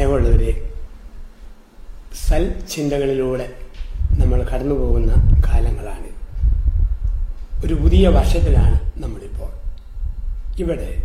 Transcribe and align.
സ്നേഹമുള്ളവരെ 0.00 0.72
സൽ 2.28 2.54
ചിന്തകളിലൂടെ 2.70 3.52
നമ്മൾ 4.12 4.44
കടന്നു 4.44 4.74
പോകുന്ന 4.74 5.40
കാലങ്ങളാണ്. 5.46 6.06
ഒരു 7.66 7.74
പുതിയ 7.74 8.08
വർഷത്തിലാണ് 8.08 9.02
നമ്മളിപ്പോൾ. 9.02 9.50
ഇവിടെ 10.60 11.02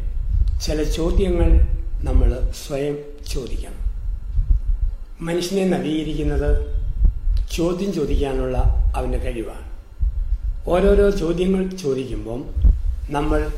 ചില 0.65 0.83
ചോദ്യങ്ങൾ 0.83 1.59
നമ്മൾ 2.03 2.51
സ്വയം 2.67 2.97
ചോദിക്കണം. 3.31 3.81
മനുഷ്യനെ 5.21 5.77
നവീകരിക്കുന്നത് 5.77 6.65
ചോദ്യം 7.51 7.93
ചോദിക്കാനുള്ള 7.93 8.57
അവന്റെ 8.95 9.17
കഴിവാണ്. 9.17 9.69
ഓരോരോ 10.69 11.09
ചോദ്യങ്ങൾ 11.09 11.69
ചോദിക്കുമ്പം 11.69 12.45
നമ്മൾ 13.09 13.51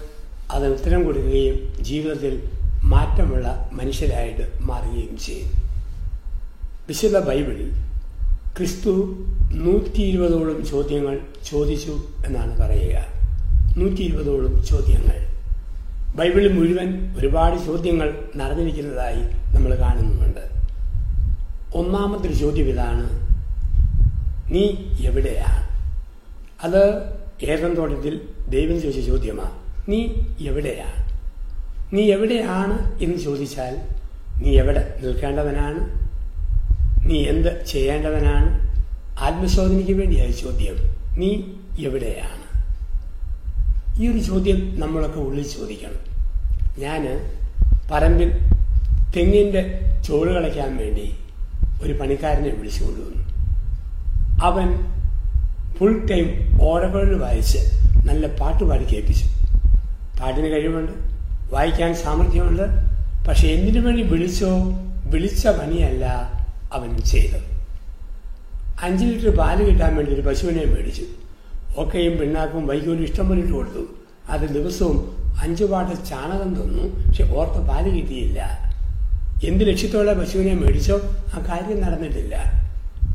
അതിന് 0.51 0.73
ഉത്തരം 0.73 1.03
കൊടുക്കുകയും 1.03 1.83
ജീവിതത്തിൽ 1.83 2.56
മാറ്റമുള്ള 2.93 3.69
മനുഷ്യരായിട്ട് 3.73 4.45
മാറുകയും 4.61 5.17
ചെയ്യും. 5.25 5.51
വിശുദ്ധ 6.87 7.17
ബൈബിളിൽ 7.19 7.69
ക്രിസ്തു 8.57 8.91
നൂറ്റി 9.53 10.01
ഇരുപതോളം 10.01 10.65
ചോദ്യങ്ങൾ 10.65 11.19
ചോദിച്ചു 11.45 11.93
എന്നാണ് 12.25 12.53
പറയുക. 12.59 12.97
നൂറ്റി 13.77 14.01
ഇരുപതോളം 14.01 14.63
ചോദ്യങ്ങൾ. 14.63 15.17
ബൈബിളിൽ 16.15 16.53
മുഴുവൻ 16.53 16.89
ഒരുപാട് 17.17 17.57
ചോദ്യങ്ങൾ 17.65 18.07
നടന്നിരിക്കുന്നതായി 18.35 19.23
നമ്മൾ 19.55 19.75
കാണുന്നുണ്ട് 19.75 20.43
ഒന്നാമത്തെ 21.75 22.33
ചോദ്യം 22.33 22.69
ഇതാണ് 22.69 23.07
നീ 24.53 24.63
എവിടെയാണ്? 25.05 25.63
അത് 26.63 26.83
ഏതം 27.43 27.73
തോട്ടത്തിൽ 27.75 28.13
ദൈവം 28.49 28.81
ചോദിച്ച 28.81 29.07
ചോദ്യമാണ് 29.09 29.55
നീ 29.91 29.99
എവിടെയാണ്? 30.49 31.06
നീ 31.93 32.11
എവിടെയാണ് 32.11 33.03
എന്ന് 33.03 33.17
ചോദിച്ചാൽ 33.17 33.75
നീ 34.43 34.51
എവിടെ 34.51 34.99
നിൽക്കേണ്ടവനാണ്? 35.01 35.79
നീ 37.07 37.25
എന്ത് 37.25 37.65
ചെയ്യേണ്ടവനാണ്? 37.65 38.49
ആത്മശോധനയ്ക്ക് 39.19 39.91
വേണ്ടിയായ 39.91 40.31
ചോദ്യം. 40.31 40.75
നീ 41.17 41.41
എവിടെയാണ്? 41.85 42.47
ഈ 44.01 44.07
ഒരു 44.07 44.17
ചോദ്യം 44.17 44.79
നമ്മളൊക്കെ 44.79 45.19
ഉള്ളിൽ 45.19 45.47
ചോദിക്കണം. 45.47 46.01
ഞാൻ 46.79 47.03
പറമ്പിൽ 47.91 48.31
തെങ്ങിന്റെ 49.15 49.79
ചോട് 50.07 50.29
കളയ്ക്കാൻ 50.29 50.77
വേണ്ടി 50.77 51.13
ഒരു 51.83 51.93
പണിക്കാരനെ 51.93 52.49
വിളിച്ചു 52.49 52.83
കൊണ്ടുവന്നു 52.83 53.23
അവൻ 54.43 54.67
ഫുൾ 55.77 56.05
ടൈം 56.05 56.27
ഓടകളിൽ 56.61 57.17
വായിച്ച് 57.17 57.57
നല്ല 58.05 58.27
പാട്ട് 58.27 58.63
പാടി 58.63 58.83
കേൾപ്പിച്ചു. 58.83 59.25
പാട്ടിന് 60.21 60.47
കഴിവുണ്ട്. 60.47 61.16
വായിക്കാൻ 61.51 61.95
സാമർഥ്യമുണ്ട്. 61.95 62.65
പക്ഷെ 63.27 63.47
എന്തിനു 63.47 63.79
വേണ്ടി 63.85 64.01
വിളിച്ചോ? 64.01 64.49
വിളിച്ച 65.05 65.47
പണിയല്ല 65.47 66.05
അവൻ 66.73 66.97
ചെയ്തത്. 66.97 67.45
അഞ്ച് 68.83 69.05
ലിറ്റർ 69.05 69.37
പാൽ 69.37 69.63
കിട്ടാൻ 69.63 69.95
വേണ്ടി 69.95 70.13
ഒരു 70.13 70.21
പശുവിനെ 70.21 70.65
മേടിച്ചു. 70.65 71.03
ഒക്കെയും 71.77 72.17
പിണ്ണാക്കും 72.17 72.67
വൈകോലും 72.67 73.03
ഇഷ്ടം 73.03 73.29
പോലെ 73.29 73.41
കൊടുത്തു. 73.41 73.83
അത് 74.29 74.49
ദിവസവും 74.49 74.97
അഞ്ചു 75.41 75.65
പാട്ട് 75.65 76.05
ചാണകം 76.09 76.55
തന്നു. 76.55 77.07
പക്ഷെ 77.07 77.23
ഓർത്ത 77.23 77.67
പാൽ 77.69 77.89
കിട്ടിയില്ല. 77.89 78.39
എന്ത് 79.43 79.67
ലക്ഷ്യത്തോടെ 79.67 80.13
പശുവിനെ 80.13 80.53
മേടിച്ചോ? 80.53 80.95
ആ 81.33 81.45
കാര്യം 81.49 81.81
നടന്നിട്ടില്ല. 81.81 82.35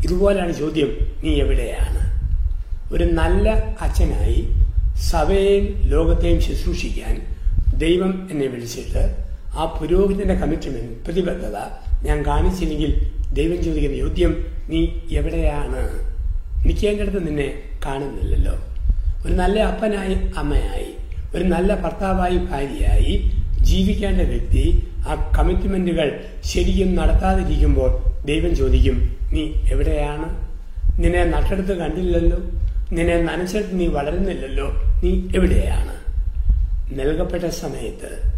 ഇതുപോലെയാണ് 0.04 0.52
ചോദ്യം 0.52 0.90
നീ 1.24 1.34
എവിടെയാണ്? 1.34 2.02
ഒരു 2.94 3.04
നല്ല 3.04 3.48
അച്ഛനായി 3.80 4.40
സഭയെയും 5.10 5.66
ലോകത്തെയും 5.88 6.40
ശുശ്രൂഷിക്കാൻ 6.40 7.14
ദൈവം 7.82 8.28
എന്നെ 8.30 8.46
വിളിച്ചിട്ട് 8.46 9.02
ആ 9.54 9.64
പുരോഹിതന്റെ 9.80 10.34
കമ്മിറ്റ്മെന്റ് 10.34 11.04
പ്രതിബദ്ധത 11.04 11.56
ഞാൻ 12.06 12.18
കാണിച്ചില്ലെങ്കിൽ 12.26 12.92
ദൈവം 13.34 13.58
ചോദിക്കുന്ന 13.64 13.96
ചോദ്യം 13.96 14.32
നീ 14.68 14.80
എവിടെയാണ്? 15.10 15.82
നിൽക്കേണ്ടടുത്ത് 16.66 17.20
നിന്നെ 17.26 17.48
കാണുന്നില്ലല്ലോ. 17.86 18.54
ഒരു 19.26 19.34
നല്ല 19.40 19.60
അപ്പനായി 19.60 20.14
അമ്മയായി 20.36 20.90
ഒരു 21.34 21.44
നല്ല 21.44 21.80
ഭർത്താവായി 21.84 22.36
ഭാര്യയായി 22.50 23.14
ജീവിക്കേണ്ട 23.62 24.20
വ്യക്തി 24.32 24.64
ആ 25.08 25.12
കമ്മിറ്റ്മെന്റുകൾ 25.38 26.08
ശരിക്കും 26.44 26.90
നടത്താതിരിക്കുമ്പോൾ 26.96 27.90
ദൈവം 28.26 28.54
ചോദിക്കും 28.60 28.98
നീ 29.32 29.44
എവിടെയാണ്? 29.72 30.28
നിന്നെ 31.02 31.24
നട്ടെടുത്ത് 31.24 31.74
കണ്ടില്ലല്ലോ. 31.78 32.38
നിന്നെ 32.92 33.16
നനച്ചെടുത്ത് 33.22 33.80
നീ 33.80 33.86
വളരുന്നില്ലല്ലോ. 33.86 34.68
നീ 35.04 35.12
എവിടെയാണ്? 35.36 35.91
നൽകപ്പെട്ട 36.90 37.44
സമയത്ത് 37.44 38.32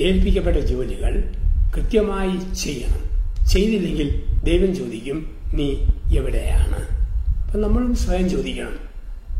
ഏൽപ്പിക്കപ്പെട്ട 0.00 0.56
ജോലികൾ 0.56 1.34
കൃത്യമായി 1.74 2.54
ചെയ്യണം. 2.54 3.12
ചെയ്തില്ലെങ്കിൽ 3.46 4.22
ദൈവം 4.44 4.74
ചോദിക്കും 4.74 5.36
നീ 5.54 5.76
എവിടെയാണ്? 6.18 7.02
അപ്പം 7.46 7.62
നമ്മളും 7.62 7.94
സ്വയം 7.94 8.30
ചോദിക്കണം 8.30 8.78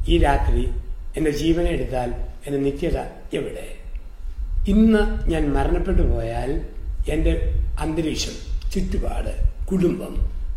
ഈ 0.09 0.19
രാത്രി 0.19 0.69
എന്റെ 1.17 1.31
ജീവനെ 1.31 1.71
എടുത്താൽ 1.71 2.15
എന്റെ 2.47 2.59
നിത്യത 2.59 2.99
എവിടെ? 3.37 3.69
ഇന്ന് 4.69 5.31
ഞാൻ 5.31 5.53
മരണപ്പെട്ടു 5.53 6.03
പോയാൽ 6.03 6.67
എന്റെ 7.09 7.55
അന്തരീക്ഷം 7.81 8.71
ചുറ്റുപാട് 8.71 9.65
കുടുംബം 9.67 10.15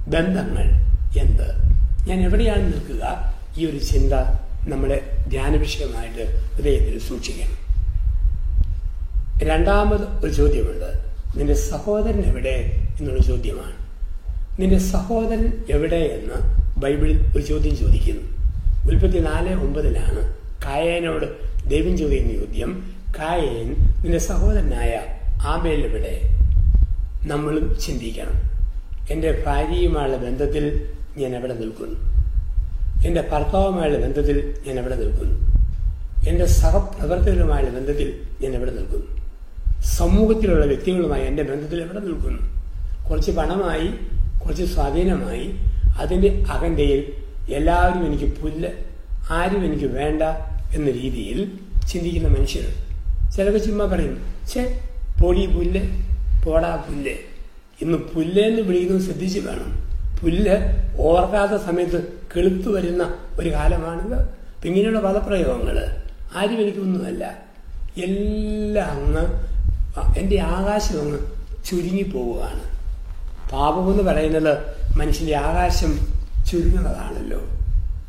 ബന്ധങ്ങൾ 0.07 0.65
എന്ത്? 1.19 1.47
ഞാൻ 2.07 2.19
എവിടെയാണ് 2.19 2.65
നിൽക്കുക? 2.73 3.33
ഈ 3.57 3.65
ഒരു 3.65 3.77
ചിന്ത 3.77 4.13
നമ്മുടെ 4.67 5.25
ധ്യാന 5.29 5.55
വിഷയമായിട്ട് 5.55 6.41
ഹൃദയത്തിൽ 6.55 6.99
സൂക്ഷിക്കണം. 6.99 7.64
രണ്ടാമത് 9.43 10.25
ഒരു 10.25 10.33
ചോദ്യമുണ്ട്. 10.33 11.05
നിന്റെ 11.37 11.53
സഹോദരൻ 11.53 12.23
എവിടെ 12.23 12.83
എന്നുള്ള 12.99 13.23
ചോദ്യമാണ്. 13.23 13.85
നിന്റെ 14.61 14.77
സഹോദരൻ 14.77 15.53
എവിടെ 15.69 15.95
എന്ന് 15.95 16.65
ബൈബിളിൽ 16.79 17.25
ഒരു 17.37 17.45
ചോദ്യം 17.45 17.77
ചോദിക്കുന്നു. 17.77 18.35
ഉൽപ്പത്തി 18.89 19.19
നാല് 19.19 19.55
ഒമ്പതിലാണ് 19.55 20.33
കായേനോട് 20.65 21.25
ദൈവം 21.69 21.97
ചോദിക്കുന്ന 21.97 22.45
ചോദ്യം 22.45 22.93
കായേൻ 23.19 23.75
നിന്റെ 24.01 24.17
സഹോദരനായ 24.17 24.99
ആമേൽ 25.41 25.85
എവിടെ? 25.85 26.21
നമ്മളും 27.27 27.79
ചിന്തിക്കണം. 27.79 28.55
എന്റെ 29.11 29.43
ഭാര്യയുമായുള്ള 29.47 30.17
ബന്ധത്തിൽ 30.17 30.91
ഞാൻ 31.17 31.35
എവിടെ 31.35 31.53
നിൽക്കുന്നു? 31.53 31.99
എന്റെ 33.07 33.21
ഭർത്താവുമായുള്ള 33.31 33.97
ബന്ധത്തിൽ 33.97 34.53
ഞാൻ 34.67 34.79
എവിടെ 34.79 34.95
നിൽക്കുന്നു? 34.95 35.55
എന്റെ 36.29 36.45
സഹപ്രവർത്തകരുമായുള്ള 36.45 37.71
ബന്ധത്തിൽ 37.71 38.19
ഞാൻ 38.41 38.53
എവിടെ 38.53 38.71
നിൽക്കുന്നു? 38.71 39.14
സമൂഹത്തിലുള്ള 39.83 40.65
വ്യക്തികളുമായി 40.65 41.25
എന്റെ 41.25 41.43
ബന്ധത്തിൽ 41.43 41.81
എവിടെ 41.81 41.99
നിൽക്കുന്നു? 41.99 42.41
കുറച്ച് 43.09 43.31
പണമായി 43.31 43.89
കുറച്ച് 44.43 44.63
സ്വാധീനമായി 44.63 45.55
അതിന്റെ 45.97 46.43
അകന്തയിൽ 46.49 47.13
എല്ലാവരും 47.53 48.05
എനിക്ക് 48.05 48.41
പുല്ല് 48.41 48.69
ആരും 49.29 49.65
എനിക്ക് 49.65 49.85
വേണ്ട 49.85 50.23
എന്ന 50.75 50.91
രീതിയിൽ 50.91 51.51
ചിന്തിക്കുന്ന 51.87 52.27
മനുഷ്യർ. 52.27 52.63
ചിലർക്ക് 53.31 53.65
ചുമ്മാ 53.65 53.85
പറയും 53.85 54.21
ചേ 54.53 54.79
പൊടി 55.23 55.45
പുല്ല് 55.45 55.81
പോടാ 56.45 56.75
പുല്ല്. 56.75 57.11
ഇന്ന് 57.81 57.97
പുല്ല് 57.97 58.41
എന്ന് 58.41 58.61
വിളിക്കുന്നത് 58.61 59.05
ശ്രദ്ധിച്ച് 59.05 59.39
വേണം. 59.39 59.85
പുല്ല് 60.21 60.55
ഓർക്കാത്ത 60.99 61.61
സമയത്ത് 61.61 62.03
കെളുത്തു 62.37 62.69
വരുന്ന 62.69 63.13
ഒരു 63.39 63.49
കാലമാണിത്. 63.53 64.19
ഇങ്ങനെയുള്ള 64.67 64.99
പദപ്രയോഗങ്ങൾ 64.99 65.87
ആരും 66.35 66.61
എനിക്കൊന്നുമല്ല. 66.61 67.43
എല്ലാം 67.97 68.89
അങ്ങ് 68.89 69.54
എന്റെ 70.17 70.39
ആകാശം 70.39 71.01
അങ്ങ് 71.01 71.19
ചുരുങ്ങിപ്പോവുകയാണ്. 71.65 72.61
പാപമെന്ന് 73.51 74.03
പറയുന്നത് 74.03 74.57
മനുഷ്യന്റെ 74.97 75.37
ആകാശം 75.37 75.99
ചുരുങ്ങുന്നതാണല്ലോ. 76.51 77.41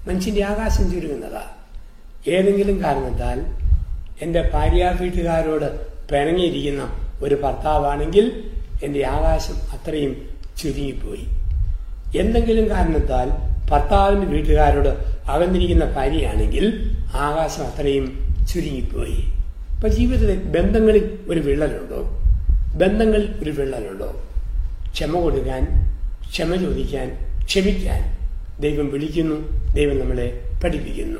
മനുഷ്യന്റെ 0.09 0.45
ആകാശം 0.45 0.91
ചുരുങ്ങുന്നതാ. 0.91 1.43
ഏതെങ്കിലും 2.29 2.85
കാരണത്താൽ 2.85 3.47
എന്റെ 4.23 4.51
ഭാര്യ 4.55 4.97
വീട്ടുകാരോട് 5.01 5.87
പിണങ്ങിയിരിക്കുന്ന 6.09 6.89
ഒരു 7.23 7.35
ഭർത്താവാണെങ്കിൽ 7.35 8.51
എന്റെ 8.83 9.07
ആകാശം 9.07 9.55
അത്രയും 9.55 10.29
ചുരുങ്ങിപ്പോയി. 10.59 11.27
എന്തെങ്കിലും 12.17 12.71
കാരണത്താൽ 12.71 13.31
ഭർത്താവിന്റെ 13.71 14.27
വീട്ടുകാരോട് 14.27 14.89
അകന്നിരിക്കുന്ന 15.31 15.85
ഭാര്യയാണെങ്കിൽ 15.85 16.97
ആകാശം 17.15 17.67
അത്രയും 17.67 18.37
ചുരുങ്ങിപ്പോയി. 18.55 19.36
ഇപ്പൊ 19.77 19.89
ജീവിതത്തിൽ 19.89 20.43
ബന്ധങ്ങളിൽ 20.43 21.19
ഒരു 21.29 21.41
വിള്ളലുണ്ടോ? 21.41 22.03
ബന്ധങ്ങളിൽ 22.77 23.35
ഒരു 23.43 23.51
വിള്ളലുണ്ടോ? 23.51 24.23
ക്ഷമ 24.93 25.21
കൊടുക്കാൻ 25.21 25.67
ക്ഷമ 26.31 26.55
ചോദിക്കാൻ 26.55 27.19
ക്ഷമിക്കാൻ 27.45 28.17
ദൈവം 28.61 28.91
വിളിക്കുന്നു 28.91 29.37
ദൈവം 29.75 29.99
നമ്മളെ 29.99 30.51
പഠിപ്പിക്കുന്നു. 30.65 31.19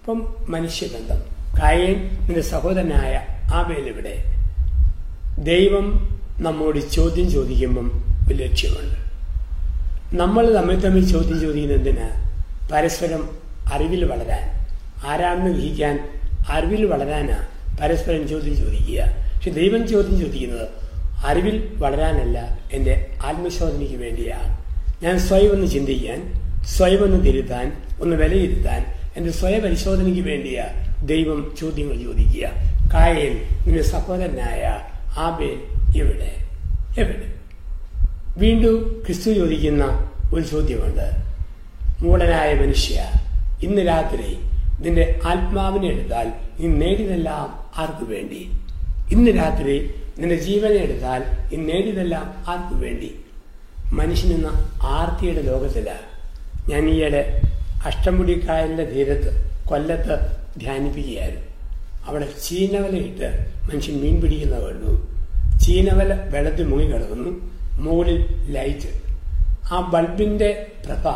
അപ്പം 0.00 0.36
മനുഷ്യബന്ധം. 0.48 1.20
കായൻ 1.62 2.18
നിന്റെ 2.22 2.40
സഹോദരനായ 2.40 3.26
ആബേലിവിടെ 3.54 4.24
ദൈവം 5.38 6.18
നമ്മോട് 6.38 6.90
ചോദ്യം 6.90 7.30
ചോദിക്കുമ്പം 7.30 8.04
ഒരു 8.28 8.34
ലക്ഷ്യമുണ്ട്. 8.34 8.96
നമ്മൾ 10.16 10.54
തമ്മിൽ 10.54 10.80
തമ്മിൽ 10.80 11.12
ചോദ്യം 11.12 11.40
ചോദിക്കുന്നത് 11.40 11.88
എന്തിനാ? 11.88 12.08
പരസ്പരം 12.72 13.28
അറിവിൽ 13.72 14.04
വളരാൻ. 14.04 14.66
ആരാണെന്ന് 15.06 15.50
ഗ്രഹിക്കാൻ 15.50 16.10
അറിവിൽ 16.48 16.86
വളരാനാ 16.86 17.46
പരസ്പരം 17.82 18.28
ചോദ്യം 18.28 18.56
ചോദിക്കുക. 18.56 19.04
പക്ഷെ 19.34 19.50
ദൈവം 19.50 19.88
ചോദ്യം 19.88 20.20
ചോദിക്കുന്നത് 20.20 20.68
അറിവിൽ 21.26 21.68
വളരാനല്ല 21.76 22.58
എന്റെ 22.72 23.06
ആത്മശോധനയ്ക്ക് 23.24 23.96
വേണ്ടിയാണ്. 23.96 24.58
ഞാൻ 25.04 25.18
സ്വയം 25.18 25.52
ഒന്ന് 25.52 25.66
ചിന്തിക്കാൻ 25.66 26.32
സ്വയം 26.64 27.04
ഒന്ന് 27.04 27.26
തിരുത്താൻ 27.26 27.72
ഒന്ന് 28.00 28.16
വിലയിരുത്താൻ 28.16 28.94
എന്റെ 29.16 29.32
സ്വയപരിശോധനയ്ക്ക് 29.32 30.20
വേണ്ടിയാ 30.20 30.64
ദൈവം 31.04 31.54
ചോദ്യങ്ങൾ 31.60 32.02
ചോദിക്കുക. 32.02 32.50
കായൽ 32.94 33.42
നിന്റെ 33.66 33.82
സഹോദരനായ 33.82 34.80
ആബേൽ 35.18 35.60
എവിടെ? 36.00 36.34
എവിടെ? 37.00 37.34
വീണ്ടും 38.36 39.02
ക്രിസ്തു 39.06 39.32
ചോദിക്കുന്ന 39.32 40.10
ഒരു 40.34 40.44
ചോദ്യമുണ്ട്. 40.44 41.10
മൂടനായ 42.00 42.54
മനുഷ്യ 42.54 43.04
ഇന്ന് 43.62 43.86
രാത്രി 43.86 44.38
നിന്റെ 44.80 45.20
ആത്മാവിനെ 45.26 45.88
എടുത്താൽ 45.88 46.32
നീ 46.60 46.66
നേടിയതെല്ലാം 46.66 47.80
ആർക്കു 47.80 48.04
വേണ്ടി? 48.04 48.50
ഇന്ന് 49.10 49.30
രാത്രി 49.30 49.90
നിന്റെ 50.18 50.36
ജീവനെ 50.36 50.74
എടുത്താൽ 50.74 51.22
നീ 51.52 51.72
നേടിയതെല്ലാം 51.72 52.34
ആർക്കു 52.48 52.74
വേണ്ടി? 52.74 53.14
മനുഷ്യനെന്ന 53.92 54.70
ആർത്തിയുടെ 54.82 55.42
ലോകത്തിലാണ് 55.42 56.08
ഞാൻ 56.70 56.88
ഈയിടെ 56.88 57.40
അഷ്ടമുടിക്കായലിന്റെ 57.86 58.84
തീരത്ത് 58.84 59.50
കൊല്ലത്ത് 59.66 60.36
ധ്യാനിപ്പിക്കുകയായിരുന്നു. 60.60 61.46
അവിടെ 62.06 62.28
ചീനവലയിട്ട് 62.44 63.46
മനുഷ്യൻ 63.72 64.00
മീൻ 64.00 64.20
പിടിക്കുന്ന 64.20 64.58
കണ്ടു. 64.58 65.08
ചീനവല 65.58 66.12
വെള്ളത്തിൽ 66.14 66.66
മുങ്ങി 66.66 66.86
കിടക്കുന്നു. 66.86 67.30
മുകളിൽ 67.72 68.26
ലൈറ്റ്. 68.50 68.90
ആ 69.72 69.80
ബൾബിന്റെ 69.80 70.66
പ്രഭ 70.86 71.08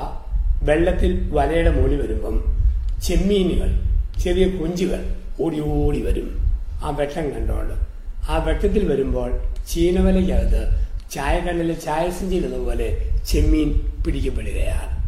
വെള്ളത്തിൽ 0.62 1.30
വലയുടെ 1.32 1.70
മുകളിൽ 1.70 2.02
വരുമ്പം 2.02 2.61
ചെമ്മീനുകൾ 3.02 3.80
ചെറിയ 4.20 4.46
കുഞ്ചുകൾ 4.46 5.14
ഓടി 5.40 5.60
ഓടി 5.60 6.02
വരും. 6.02 6.36
ആ 6.84 6.90
വെട്ടം 6.90 7.24
കണ്ടോണ്ട്. 7.24 7.74
ആ 8.30 8.44
വെട്ടത്തിൽ 8.44 8.92
വരുമ്പോൾ 8.92 9.30
ചീനവലയ്ക്കകത്ത് 9.72 10.86
ചായക്കണ്ണിലെ 11.10 11.74
ചായസഞ്ചിയിലെന്ന 11.74 12.58
പോലെ 12.58 13.08
ചെമ്മീൻ 13.26 13.80
പിടിക്കപ്പെടുകയാണ്. 14.06 15.02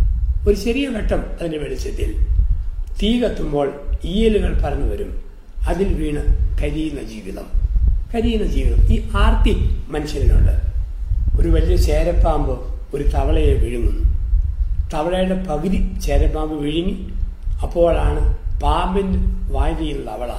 ഒരു 0.49 0.57
ചെറിയ 0.57 0.89
വെട്ടം 0.89 1.21
അതിന്റെ 1.41 1.59
വെളിച്ചത്തിൽ. 1.59 2.27
തീ 3.03 3.21
കത്തുമ്പോൾ 3.21 3.73
ഈയലുകൾ 4.05 4.63
പറന്നു 4.63 4.87
വരും. 4.87 5.21
അതിൽ 5.69 5.95
വീണ് 5.95 6.23
കരിയുന്ന 6.63 7.03
ജീവിതം. 7.03 7.47
കരിയുന്ന 8.15 8.47
ജീവിതം. 8.47 8.93
ഈ 8.93 9.03
ആർത്തി 9.17 9.77
മനുഷ്യനുണ്ട് 9.89 10.61
ഒരു 11.41 11.49
വലിയ 11.49 11.77
ചേരപ്പാമ്പ് 11.77 12.61
ഒരു 12.95 13.03
തവളയെ 13.03 13.55
വിഴുങ്ങുന്നു. 13.55 14.15
തവളയുടെ 14.95 15.35
പകുതി 15.35 16.01
ചേരപ്പാമ്പ് 16.03 16.63
വിഴുങ്ങി 16.63 17.14
അപ്പോഴാണ് 17.65 18.23
പാമ്പിന്റെ 18.63 19.19
വായിലുള്ള 19.55 20.11
അവള 20.11 20.33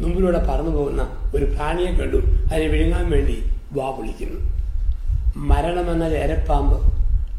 മുമ്പിലൂടെ 0.00 0.40
പറന്നു 0.48 0.70
പോകുന്ന 0.70 1.02
ഒരു 1.34 1.44
പ്രാണിയെ 1.44 1.90
കണ്ടു. 1.92 2.18
അതിനെ 2.50 2.66
വിഴുങ്ങാൻ 2.66 3.10
വേണ്ടി 3.10 3.36
വാ 3.72 3.88
വിളിക്കുന്നു. 3.98 4.40
മരണമെന്ന 5.48 6.08
ചേരപ്പാമ്പ് 6.10 6.76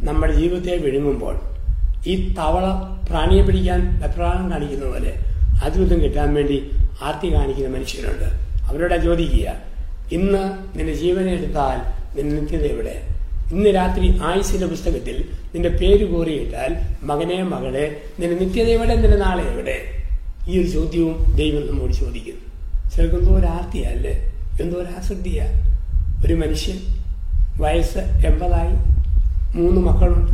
നമ്മുടെ 0.08 0.34
ജീവിതത്തെ 0.34 0.76
വിഴുങ്ങുമ്പോൾ 0.86 1.36
ഈ 2.12 2.14
തവള 2.38 2.66
പ്രാണിയെ 3.10 3.42
പിടിക്കാൻ 3.48 3.82
വെപ്രാളം 4.04 4.46
കാണിക്കുന്ന 4.52 4.86
പോലെ 4.86 5.12
അത്ഭുതം 5.66 6.00
കിട്ടാൻ 6.04 6.30
വേണ്ടി 6.34 6.58
ആർത്തി 7.08 7.28
കാണിക്കുന്ന 7.34 7.70
മനുഷ്യരുണ്ട്. 7.78 8.28
അവരോട് 8.70 8.96
ചോദിക്കുക 9.08 9.48
ഇന്ന് 10.18 10.44
നിന്റെ 10.78 10.94
ജീവനെ 11.02 11.32
എടുത്താൽ 11.32 11.78
നിന്റെ 12.16 12.42
നിത്യത 12.42 12.66
എവിടെ 12.74 12.96
ഇന്ന് 13.52 13.70
രാത്രി 13.76 14.22
ആയുസിന്റെ 14.24 14.66
പുസ്തകത്തിൽ 14.66 15.30
നിന്റെ 15.54 15.70
പേര് 15.70 16.06
കോറിയിട്ടാൽ 16.12 16.76
മകനെ 17.04 17.44
മകളെ 17.44 18.02
നിന്റെ 18.20 18.46
നിത്യത 18.46 18.68
എവിടെ 18.68 18.96
നിന്റെ 18.96 19.18
നാളെ 19.18 19.44
എവിടെ? 19.44 19.78
ഈ 20.48 20.62
ഒരു 20.62 20.68
ചോദ്യവും 20.68 21.36
ദൈവം 21.36 21.68
നമ്മോട് 21.68 21.94
ചോദിക്കുന്നു. 21.94 22.44
ചിലർക്ക് 22.92 23.16
എന്തോ 23.16 23.32
ഒരു 23.36 23.46
ആർത്തിയല്ലേ? 23.46 24.14
എന്തോ 24.62 24.78
ഒരു 24.80 24.88
ഒരു 26.26 26.34
മനുഷ്യൻ 26.34 26.78
വയസ്സ് 27.58 27.98
എൺപതായി 27.98 28.74
മൂന്ന് 29.58 29.82
മക്കളുണ്ട് 29.82 30.34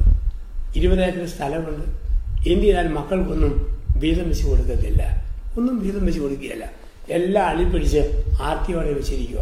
ഇരുപത് 0.77 1.25
സ്ഥലമുണ്ട്. 1.25 1.85
എന്ത് 2.49 2.65
ചെയ്താൽ 2.65 2.87
മക്കൾക്കൊന്നും 2.87 3.53
വീതം 3.99 4.27
വെച്ച് 4.29 4.45
കൊടുക്കത്തില്ല. 4.45 5.03
ഒന്നും 5.57 5.79
വീതം 5.83 6.05
വെച്ച് 6.05 6.19
കൊടുക്കുകയല്ല. 6.19 6.71
എല്ലാം 7.09 7.45
അളിപ്പിടിച്ച് 7.47 8.23
ആർത്തിയോടെ 8.41 8.93
വെച്ചിരിക്കുക 8.93 9.39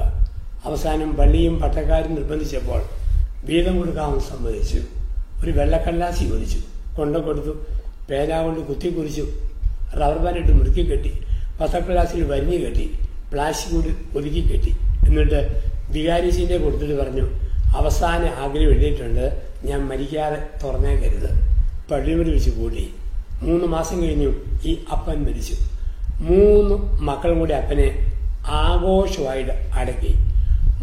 അവസാനം 0.65 1.15
പള്ളിയും 1.15 1.59
പട്ടക്കാരും 1.59 2.15
നിർബന്ധിച്ചപ്പോൾ 2.15 3.04
വീതം 3.45 3.77
കൊടുക്കാമെന്ന് 3.77 4.19
സമ്മതിച്ചു. 4.19 4.79
ഒരു 5.43 5.51
വെള്ളക്കല്ലാസി 5.51 6.25
ചോദിച്ചു 6.25 6.57
കൊണ്ട 6.97 7.17
കൊടുത്തു. 7.17 7.51
പേന 8.09 8.41
കൊണ്ട് 8.41 8.59
കുത്തി 8.59 8.89
കുറിച്ചു. 8.89 9.21
റബ്ബർ 9.95 10.53
മുറുക്കി 10.53 10.91
കെട്ടി. 10.91 11.21
പത്തക്കല്ലാസിൽ 11.61 12.23
വരിഞ്ഞു 12.23 12.65
കെട്ടി. 12.65 12.99
പ്ലാസ്റ്റിക് 13.33 13.81
കൊണ്ട് 13.81 14.17
ഒതുക്കി 14.17 14.41
കെട്ടി. 14.41 14.75
എന്നിട്ട് 15.07 15.63
വികാരിച്ചിന്റെ 15.91 16.57
കൊടുത്തിട്ട് 16.57 17.03
പറഞ്ഞു 17.03 17.29
അവസാന 17.77 18.25
ആഗ്രഹം 18.25 18.71
എഴുതിയിട്ടുണ്ട്. 18.71 19.41
ഞാൻ 19.63 19.87
മരിക്കാതെ 19.87 20.37
തുറന്നേക്കരുത്. 20.63 21.29
പള്ളിയോട് 21.91 22.29
വെച്ച് 22.29 22.49
കൂടി. 22.49 22.89
മൂന്ന് 23.41 23.65
മാസം 23.65 24.03
കഴിഞ്ഞു 24.03 24.33
ഈ 24.65 24.83
അപ്പൻ 24.91 25.23
മരിച്ചു. 25.23 25.55
മൂന്ന് 26.19 27.01
മക്കളും 27.01 27.39
കൂടി 27.39 27.53
അപ്പനെ 27.53 28.11
ആഘോഷമായിട്ട് 28.47 29.51
അടക്കി. 29.51 30.15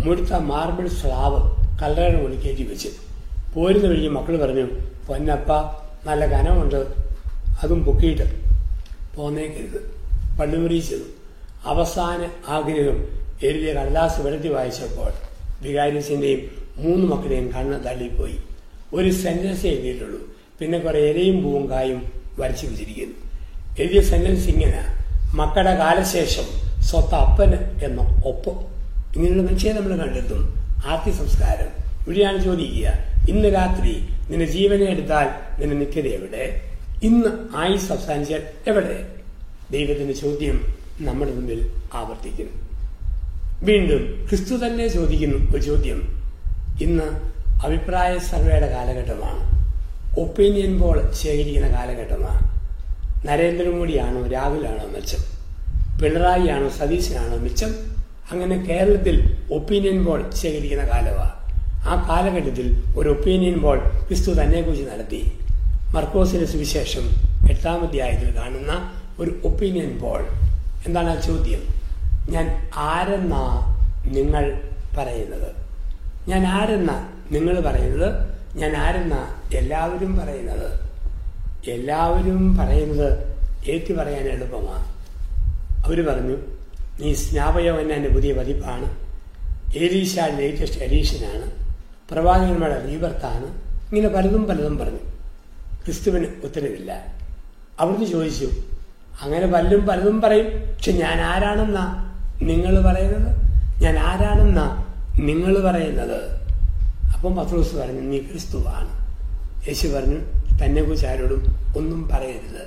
മുഴുത്ത 0.05 0.35
മാർബിൾ 0.35 0.89
സ്ലാവ് 0.89 1.62
കല്ലറയുടെ 1.83 2.23
മുകളിൽ 2.23 2.41
കയറ്റി 2.41 2.63
വെച്ച്. 2.63 2.89
പോരുന്ന 3.55 3.89
വഴി 3.89 4.09
മക്കൾ 4.09 4.37
പറഞ്ഞു 4.43 4.67
പൊന്നപ്പ 5.09 5.53
നല്ല 6.07 6.27
കനമുണ്ട് 6.27 6.87
അതും 7.63 7.85
പൊക്കിയിട്ട് 7.85 8.23
പോന്നേക്കരുത്. 9.17 9.81
പള്ളിമുറി 10.41 10.79
ചെന്നു. 10.79 11.05
അവസാന 11.65 12.29
ആഗ്രഹം 12.49 13.09
എഴുതിയ 13.43 13.73
കടലാസ് 13.73 14.21
വെളുത്തി 14.21 14.49
വായിച്ചപ്പോൾ 14.49 15.13
വികാരിസിന്റെയും 15.63 16.41
മൂന്ന് 16.77 17.07
മക്കളെയും 17.07 17.53
കണ്ണ് 17.53 17.85
തള്ളിപ്പോയി. 17.85 18.37
ഒരു 18.95 19.11
സെന്റൻസ് 19.11 19.67
എഴുതിയിട്ടുള്ളൂ. 19.67 20.21
പിന്നെ 20.59 20.79
കുറെ 20.79 20.99
ഇലയും 20.99 21.43
പൂവും 21.43 21.71
കായും 21.71 22.13
വരച്ചു 22.39 22.67
വെച്ചിരിക്കുന്നു. 22.67 23.15
എഴുതിയ 23.79 24.01
സെന്റൻസ് 24.01 24.49
ഇങ്ങനെ 24.49 24.83
മക്കളുടെ 25.35 25.75
കാലശേഷം 25.75 26.45
സ്വത്ത് 26.83 27.15
അപ്പന് 27.15 27.85
എന്ന 27.85 28.23
ഒപ്പം. 28.27 28.57
ഇങ്ങനെയുള്ള 29.17 29.51
നിശ്ചയം 29.51 29.77
നമ്മൾ 29.77 30.05
കണ്ടെത്തും. 30.05 30.62
ആർത്തി 30.87 31.17
സംസ്കാരം 31.17 31.83
ഇവിടെയാണ് 32.07 32.45
ചോദിക്കുക 32.45 32.93
ഇന്ന് 33.29 33.55
രാത്രി 33.55 34.09
നിന്റെ 34.31 34.47
ജീവനെ 34.47 34.85
എടുത്താൽ 34.85 35.29
നിന്റെ 35.61 35.77
നിത്യത 35.77 36.07
എവിടെ? 36.07 36.61
ഇന്ന് 37.03 37.57
ആയുസ് 37.57 37.93
അവസാനിച്ചാൽ 37.93 38.43
എവിടെ? 38.67 39.07
ദൈവത്തിന്റെ 39.71 40.13
ചോദ്യം 40.13 40.75
നമ്മുടെ 41.01 41.31
മുമ്പിൽ 41.33 41.71
ആവർത്തിക്കുന്നു. 41.95 42.53
വീണ്ടും 43.63 44.27
ക്രിസ്തു 44.29 44.55
തന്നെ 44.55 44.89
ചോദിക്കുന്നു 44.89 45.53
ഒരു 45.53 45.63
ചോദ്യം. 45.63 46.23
ഇന്ന് 46.83 47.33
അഭിപ്രായ 47.65 48.19
സർവേയുടെ 48.19 48.71
കാലഘട്ടമാണ്. 48.71 49.53
ഒപ്പീനിയൻ 50.21 50.81
പോൾ 50.81 51.13
ശേഖരിക്കുന്ന 51.13 51.69
കാലഘട്ടമാണ്. 51.69 52.53
നരേന്ദ്രമോദിയാണോ 53.29 54.27
രാഹുലാണോ 54.27 54.87
മെച്ചം? 54.89 55.19
പിണറായിയാണോ 56.03 56.69
സതീശനാണോ 56.69 57.37
മിച്ചം? 57.37 57.92
അങ്ങനെ 58.31 58.57
കേരളത്തിൽ 58.65 59.17
ഒപ്പീനിയൻ 59.55 60.05
ബോൾ 60.05 60.31
ശേഖരിക്കുന്ന 60.31 60.85
കാലമാണ് 60.85 61.35
ആ 61.89 61.95
കാലഘട്ടത്തിൽ 62.09 62.67
ഒരു 62.97 63.09
ഒപ്പീനിയൻ 63.09 63.57
ബോൾ 63.59 63.79
ക്രിസ്തു 64.09 64.31
തന്നെക്കുറിച്ച് 64.31 64.85
നടത്തി. 64.85 65.21
മർക്കോസിന്റെ 65.95 66.47
സുവിശേഷം 66.47 67.05
എട്ടാം 67.51 67.85
അധ്യായത്തിൽ 67.87 68.37
കാണുന്ന 68.37 68.73
ഒരു 69.19 69.33
ഒപ്പീനിയൻ 69.45 69.99
ബോൾ 69.99 70.23
എന്താണ് 70.87 71.09
ആ 71.09 71.21
ചോദ്യം? 71.21 71.63
ഞാൻ 72.29 72.47
ആരെന്നാ 72.77 73.43
നിങ്ങൾ 74.07 74.45
പറയുന്നത്? 74.99 75.51
ഞാൻ 76.29 76.47
ആരെന്നാ 76.47 76.97
നിങ്ങൾ 77.31 77.61
പറയുന്നത്? 77.61 78.09
ഞാൻ 78.57 78.77
ആരെന്നാ 78.77 79.21
എല്ലാവരും 79.53 80.17
പറയുന്നത്? 80.17 80.69
എല്ലാവരും 81.69 82.59
പറയുന്നത് 82.59 83.09
ഏറ്റു 83.71 83.93
പറയാൻ 83.95 84.25
എളുപ്പമാണ് 84.29 84.87
അവർ 85.85 86.07
പറഞ്ഞു 86.07 86.37
നീ 87.03 87.15
സ്നാപയോവന്നാന്റെ 87.15 88.09
പുതിയ 88.09 88.33
പതിപ്പാണ്. 88.33 88.97
ഏലീശ 89.77 90.19
ലേറ്റസ്റ്റ് 90.19 90.83
എഡീഷനാണ് 90.83 91.51
പ്രവാചകന്മാരുടെ 92.13 92.87
റീബർത്താണ് 92.87 93.47
ഇങ്ങനെ 93.95 94.15
പലതും 94.15 94.45
പലതും 94.45 94.79
പറഞ്ഞു. 94.79 94.99
ക്രിസ്തുവിന് 95.85 96.27
ഉത്തരവില്ല. 96.45 97.07
അവിടുന്ന് 97.81 98.07
ചോദിച്ചു 98.07 98.51
അങ്ങനെ 99.23 99.47
പലരും 99.47 99.87
പലതും 99.87 100.21
പറയും. 100.21 100.47
പക്ഷെ 100.47 100.93
ഞാൻ 100.93 101.21
ആരാണെന്നാ 101.21 102.15
നിങ്ങൾ 102.43 102.83
പറയുന്നത്? 102.83 103.37
ഞാൻ 103.83 103.99
ആരാണെന്നാ 103.99 104.85
നിങ്ങൾ 105.21 105.71
പറയുന്നത്? 105.71 106.33
അപ്പം 107.15 107.37
പത്രോസ് 107.37 107.77
പറഞ്ഞു 107.77 108.01
നീ 108.01 108.19
ക്രിസ്തുവാണ്. 108.19 109.03
യേശു 109.69 109.89
പറഞ്ഞു 109.89 110.21
തന്നെ 110.65 110.83
കുറിച്ച് 110.83 111.07
ആരോടും 111.07 111.45
ഒന്നും 111.77 112.09
പറയരുത്. 112.09 112.63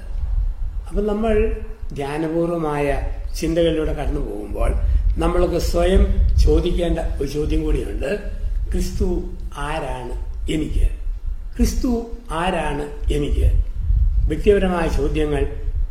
അപ്പം 0.89 1.07
നമ്മൾ 1.07 1.61
ധ്യാനപൂർവമായ 1.93 3.01
ചിന്തകളിലൂടെ 3.35 3.93
കടന്നു 3.93 4.19
പോകുമ്പോൾ 4.19 4.73
നമ്മൾക്ക് 5.17 5.57
സ്വയം 5.57 6.07
ചോദിക്കേണ്ട 6.37 6.99
ഒരു 7.21 7.29
ചോദ്യം 7.29 7.63
കൂടിയുണ്ട്. 7.63 8.31
ക്രിസ്തു 8.71 9.23
ആരാണ് 9.57 10.13
എനിക്ക്? 10.51 10.89
ക്രിസ്തു 11.57 12.17
ആരാണ് 12.31 13.13
എനിക്ക്? 13.13 13.51
വ്യക്തിപരമായ 14.27 14.97
ചോദ്യങ്ങൾ 14.97 15.43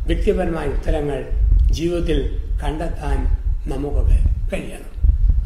വ്യക്തിപരമായ 0.05 0.65
ഉത്തരങ്ങൾ 0.65 1.29
ജീവിതത്തിൽ 1.71 2.37
കണ്ടെത്താൻ 2.63 3.17
നമുക്കൊക്കെ 3.69 4.19
കഴിയണം. 4.53 4.91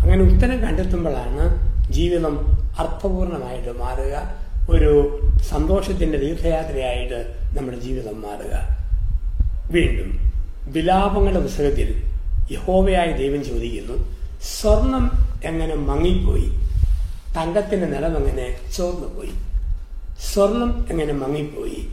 അങ്ങനെ 0.01 0.21
ഉത്തരം 0.23 0.59
കണ്ടെത്തുമ്പോഴാണ് 0.61 1.45
ജീവിതം 1.91 2.47
അർത്ഥപൂർണമായിട്ട് 2.79 3.79
മാറുക 3.79 4.15
ഒരു 4.69 4.91
സന്തോഷത്തിന്റെ 5.49 6.17
തീർത്ഥയാത്രയായിട്ട് 6.17 7.35
നമ്മുടെ 7.57 7.79
ജീവിതം 7.79 8.21
മാറുക. 8.21 8.55
വീണ്ടും 9.71 10.28
വിലാപങ്ങളുടെ 10.69 11.39
പുസ്തകത്തിൽ 11.39 12.03
യഹോവയായ 12.51 13.11
ദൈവം 13.11 13.43
ചോദിക്കുന്നു 13.43 14.15
സ്വർണം 14.61 15.11
എങ്ങനെ 15.43 15.75
മങ്ങിപ്പോയി? 15.75 16.51
തങ്കത്തിന്റെ 17.37 17.87
നിലം 17.87 18.17
എങ്ങനെ 18.17 18.71
ചോർന്നു 18.77 19.15
പോയി 19.15 19.29
സ്വർണം 20.33 20.85
എങ്ങനെ 20.89 21.13
മങ്ങിപ്പോയി? 21.13 21.87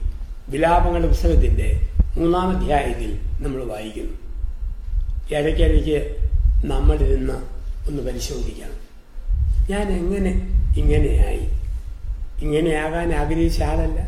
വിലാപങ്ങളുടെ 0.49 1.09
പുസ്തകത്തിന്റെ 1.09 1.89
മൂന്നാം 2.17 2.57
അധ്യായത്തിൽ 2.57 3.21
നമ്മൾ 3.41 3.65
വായിക്കുന്നു. 3.65 4.13
ഇടയ്ക്കിടയ്ക്ക് 5.35 6.17
നമ്മളിരുന്ന് 6.65 7.35
ഒന്ന് 7.89 8.03
പരിശോധിക്കണം 8.03 8.87
ഞാൻ 9.71 9.89
എങ്ങനെ 9.89 10.31
ഇങ്ങനെയായി? 10.79 11.49
ഇങ്ങനെയാകാൻ 12.45 13.13
ആഗ്രഹിച്ച 13.13 13.63
ആളല്ല. 13.63 14.01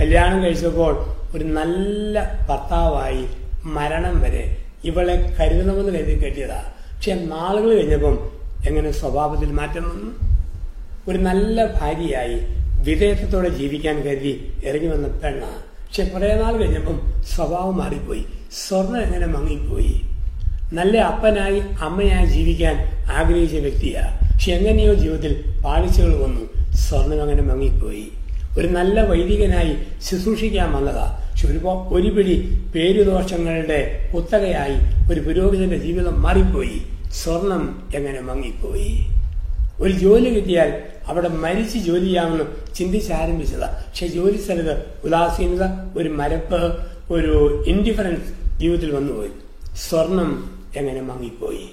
കല്യാണം 0.00 0.42
കഴിച്ചപ്പോൾ 0.42 1.16
ഒരു 1.36 1.44
നല്ല 1.44 2.40
ഭർത്താവായി 2.48 3.43
മരണം 3.64 4.20
വരെ 4.20 4.56
ഇവളെ 4.84 5.36
കരുതണമെന്ന് 5.40 5.92
കരുതി 5.92 6.24
കെട്ടിയതാ. 6.24 6.64
പക്ഷെ 6.96 7.14
നാളുകൾ 7.14 7.74
കഴിഞ്ഞപ്പം 7.74 8.30
എങ്ങനെ 8.66 8.90
സ്വഭാവത്തിൽ 8.90 9.52
മാറ്റം 9.52 9.82
വന്നു? 9.82 10.34
ഒരു 11.10 11.18
നല്ല 11.18 11.80
ഭാര്യയായി 11.80 12.40
വിധേയത്വത്തോടെ 12.84 13.48
ജീവിക്കാൻ 13.48 14.00
കരുതി 14.00 14.52
ഇറങ്ങി 14.64 14.86
വന്ന 14.86 15.08
പെണ്ണ. 15.08 15.44
പക്ഷെ 15.44 16.04
കുറെ 16.04 16.42
നാൾ 16.42 16.56
കഴിഞ്ഞപ്പം 16.56 17.00
സ്വഭാവം 17.22 17.76
മാറിപ്പോയി. 17.76 18.24
സ്വർണം 18.68 19.02
എങ്ങനെ 19.02 19.26
മങ്ങിപ്പോയി? 19.26 20.00
നല്ല 20.72 20.98
അപ്പനായി 20.98 21.60
അമ്മയായി 21.60 22.26
ജീവിക്കാൻ 22.26 23.06
ആഗ്രഹിച്ച 23.12 23.54
വ്യക്തിയാ. 23.54 24.18
പക്ഷെ 24.32 24.52
എങ്ങനെയോ 24.52 24.94
ജീവിതത്തിൽ 24.94 25.44
പാളിച്ചകൾ 25.64 26.14
വന്നു. 26.14 26.74
സ്വർണം 26.74 27.22
അങ്ങനെ 27.22 27.42
മങ്ങിപ്പോയി. 27.42 28.08
ഒരു 28.58 28.66
നല്ല 28.66 29.00
വൈദികനായി 29.00 29.76
ശുശ്രൂഷിക്കാൻ 30.02 30.72
വന്നതാ. 30.72 31.23
പക്ഷെ 31.44 31.94
ഒരു 31.94 32.08
പിടി 32.08 32.62
പേരുദോഷങ്ങളുടെ 32.74 34.10
കുത്തകയായി 34.14 35.12
ഒരു 35.12 35.20
പുരോഹിതന്റെ 35.20 35.76
ജീവിതം 35.76 36.22
മാറിപ്പോയി. 36.22 36.82
സ്വർണം 37.12 37.88
എങ്ങനെ 37.94 38.20
മങ്ങിപ്പോയി? 38.20 39.06
ഒരു 39.80 39.92
ജോലി 39.92 40.28
കിട്ടിയാൽ 40.34 40.82
അവിടെ 41.06 41.28
മരിച്ച് 41.28 41.78
ജോലി 41.78 42.04
ചെയ്യാമെന്ന് 42.04 42.74
ചിന്തിച്ചാരംഭിച്ചതാ 42.74 43.84
പക്ഷെ 43.86 44.06
ജോലി 44.06 44.36
സ്ഥലത്ത് 44.36 44.84
ഉദാസീനത 45.04 45.62
ഒരു 45.98 46.08
മരപ്പ് 46.08 46.78
ഒരു 47.12 47.64
ഇൻഡിഫറൻസ് 47.66 48.58
ജീവിതത്തിൽ 48.58 48.90
വന്നുപോയി. 48.94 49.30
സ്വർണം 49.88 50.50
എങ്ങനെ 50.76 51.00
മങ്ങിപ്പോയി? 51.00 51.68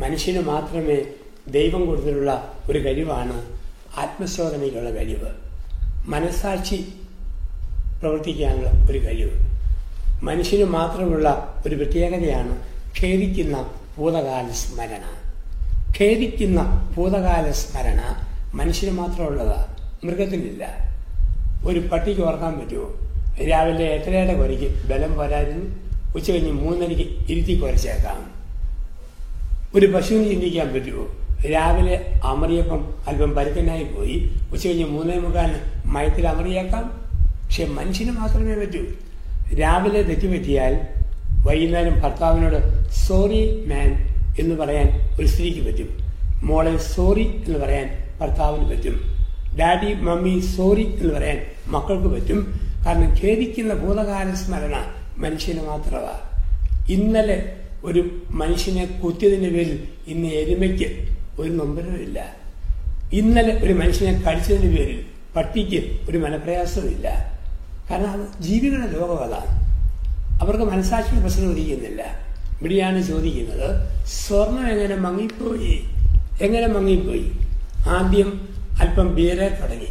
മനുഷ്യന് 0.00 0.42
മാത്രമേ 0.42 1.04
ദൈവം 1.48 1.86
കൊടുത്തിട്ടുള്ള 1.86 2.52
ഒരു 2.70 2.78
കഴിവാണ് 2.78 3.42
ആത്മശോധനയ്ക്കുള്ള 3.98 4.90
കഴിവ്. 4.90 5.30
മനസാക്ഷി 6.06 6.84
പ്രവർത്തിക്കാനുള്ള 8.00 8.90
ഒരു 8.90 8.98
കഴിവ്. 8.98 9.30
മനുഷ്യന് 10.22 10.64
മാത്രമുള്ള 10.64 11.54
ഒരു 11.66 11.74
പ്രത്യേകതയാണ് 11.74 12.58
ഖേദിക്കുന്ന 13.02 13.70
ഭൂതകാല 13.98 14.48
സ്മരണ. 14.52 15.02
ഖേദിക്കുന്ന 16.00 16.90
ഭൂതകാല 16.96 17.50
സ്മരണ 17.50 18.00
മനുഷ്യന് 18.54 18.90
മാത്രമുള്ളതാ 18.90 19.76
മൃഗത്തിനില്ല. 20.04 20.94
ഒരു 21.66 21.78
പട്ടിക്ക് 21.78 22.20
ഓർക്കാൻ 22.20 22.60
പറ്റുമോ? 22.60 22.94
രാവിലെ 23.44 23.84
എട്ടരയുടെ 23.84 24.34
കുരയ്ക്ക് 24.34 24.88
ബലം 24.88 25.14
പോരായിരുന്നു 25.14 25.76
ഉച്ച 26.16 26.30
കഴിഞ്ഞ് 26.30 26.52
മൂന്നരയ്ക്ക് 26.52 27.32
ഇരുത്തി 27.32 27.60
കുരച്ചേക്കാം. 27.60 28.34
ഒരു 29.74 29.86
പശുവിന് 29.86 30.30
ചിന്തിക്കാൻ 30.30 30.74
പറ്റുമോ? 30.74 31.06
രാവിലെ 31.52 32.20
അമറിയപ്പം 32.24 32.94
അല്പം 33.08 33.34
പരുക്കനായി 33.34 33.84
പോയി 33.84 34.30
ഉച്ച 34.52 34.66
കഴിഞ്ഞ് 34.66 34.84
മൂന്നേ 34.84 35.18
മുക്കാലിന് 35.18 35.58
മയത്തിൽ 35.86 36.28
അമറിയേക്കാം. 36.28 37.03
പക്ഷെ 37.54 37.72
മനുഷ്യന് 37.72 38.10
മാത്രമേ 38.10 38.54
പറ്റൂ. 38.54 38.80
രാവിലെ 39.58 40.02
തെറ്റുപറ്റിയാൽ 40.02 40.72
വൈകുന്നേരം 41.46 42.00
ഭർത്താവിനോട് 42.00 42.56
സോറി 42.92 43.66
മാൻ 43.66 43.90
എന്ന് 44.38 44.54
പറയാൻ 44.54 44.88
ഒരു 45.20 45.26
സ്ത്രീക്ക് 45.26 45.60
പറ്റും. 45.66 45.88
മോളെ 46.42 46.76
സോറി 46.76 47.42
എന്ന് 47.46 47.58
പറയാൻ 47.58 47.86
ഭർത്താവിന് 48.20 48.64
പറ്റും. 48.70 48.96
ഡാഡി 49.58 49.94
മമ്മി 49.94 50.40
സോറി 50.40 50.86
എന്ന് 50.96 51.14
പറയാൻ 51.14 51.38
മക്കൾക്ക് 51.66 52.08
പറ്റും. 52.14 52.40
കാരണം 52.86 53.12
ഖേദിക്കുന്ന 53.20 53.74
ഭൂതകാല 53.74 54.34
സ്മരണ 54.34 54.74
മനുഷ്യന് 55.16 55.62
മാത്രമാ. 55.68 56.14
ഇന്നലെ 56.88 57.38
ഒരു 57.84 58.02
മനുഷ്യനെ 58.30 58.84
കുത്തിയതിന്റെ 59.04 59.48
പേരിൽ 59.48 59.78
ഇന്ന് 60.06 60.28
എരുമയ്ക്ക് 60.28 60.88
ഒരു 61.38 61.50
നൊമ്പരമില്ല 61.50 62.34
ഇന്നലെ 63.12 63.54
ഒരു 63.64 63.72
മനുഷ്യനെ 63.72 64.20
കടിച്ചതിന്റെ 64.20 64.76
പേരിൽ 64.76 65.06
പട്ടിക്ക് 65.36 65.82
ഒരു 66.10 66.18
മനപ്രയാസമില്ല 66.18 67.33
കാരണം 67.88 68.10
അത് 68.16 68.24
ജീവികളുടെ 68.46 68.88
ലോകം 68.96 69.34
അവർക്ക് 70.42 70.66
മനസ്സാക്ഷിയുടെ 70.72 71.22
പ്രശ്നം 71.24 71.50
ഉദിക്കുന്നില്ല. 71.52 72.02
ഇവിടെയാണ് 72.58 73.00
ചോദിക്കുന്നത് 73.10 73.68
സ്വർണം 74.20 74.66
എങ്ങനെ 74.74 74.96
മങ്ങിപ്പോയി? 75.06 75.74
എങ്ങനെ 76.46 76.66
മങ്ങിപ്പോയി? 76.76 77.26
ആദ്യം 77.96 78.30
അല്പം 78.82 79.08
ബീറെ 79.16 79.48
തുടങ്ങി. 79.60 79.90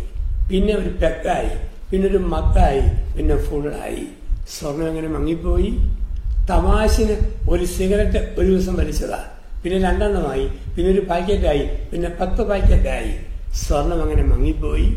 പിന്നെ 0.49 0.73
ഒരു 0.81 0.91
പെക്കായി 1.01 1.53
പിന്നെ 1.89 2.05
ഒരു 2.11 2.21
മക്കായി 2.33 2.83
പിന്നെ 3.15 3.35
ഫുള്ളായി 3.47 4.03
സ്വർണം 4.55 4.87
എങ്ങനെ 4.91 5.09
മങ്ങിപ്പോയി? 5.15 5.69
തമാശന് 6.49 7.15
ഒരു 7.53 7.65
സിഗരറ്റ് 7.75 8.21
ഒരു 8.39 8.47
ദിവസം 8.51 8.75
വലിച്ചതാ. 8.81 9.19
പിന്നെ 9.63 9.77
രണ്ടെണ്ണമായി 9.87 10.45
പിന്നെ 10.75 10.89
ഒരു 10.91 11.03
പാക്കറ്റായി 11.11 11.65
പിന്നെ 11.91 12.09
പത്ത് 12.21 12.41
പാക്കറ്റായി. 12.49 13.13
സ്വർണം 13.63 13.99
അങ്ങനെ 14.05 14.23
മങ്ങിപ്പോയി. 14.31 14.87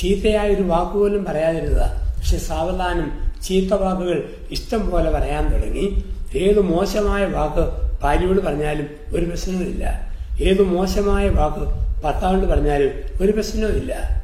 ചീത്തയായ 0.00 0.48
ഒരു 0.48 0.62
വാക്കുപോലും 0.62 1.24
പറയാതിരുന്നത്. 1.24 2.16
പക്ഷെ 2.18 2.38
സാവധാനം 2.38 3.30
ചീത്ത 3.42 3.74
വാക്കുകൾ 3.74 4.24
ഇഷ്ടം 4.50 4.90
പോലെ 4.90 5.10
പറയാൻ 5.10 5.52
തുടങ്ങി. 5.52 6.04
ഏത് 6.34 6.60
മോശമായ 6.60 7.24
വാക്ക് 7.24 7.64
ഭാര്യയോട് 8.02 8.40
പറഞ്ഞാലും 8.40 8.86
ഒരു 9.14 9.24
പ്രശ്നവുമില്ല 9.24 10.10
ഏത് 10.40 10.62
മോശമായ 10.62 11.28
വാക്ക് 11.28 11.64
ഭർത്താവിനോട് 12.04 12.46
പറഞ്ഞാലും 12.46 12.90
ഒരു 13.22 13.32
പ്രശ്നവുമില്ല 13.32 14.22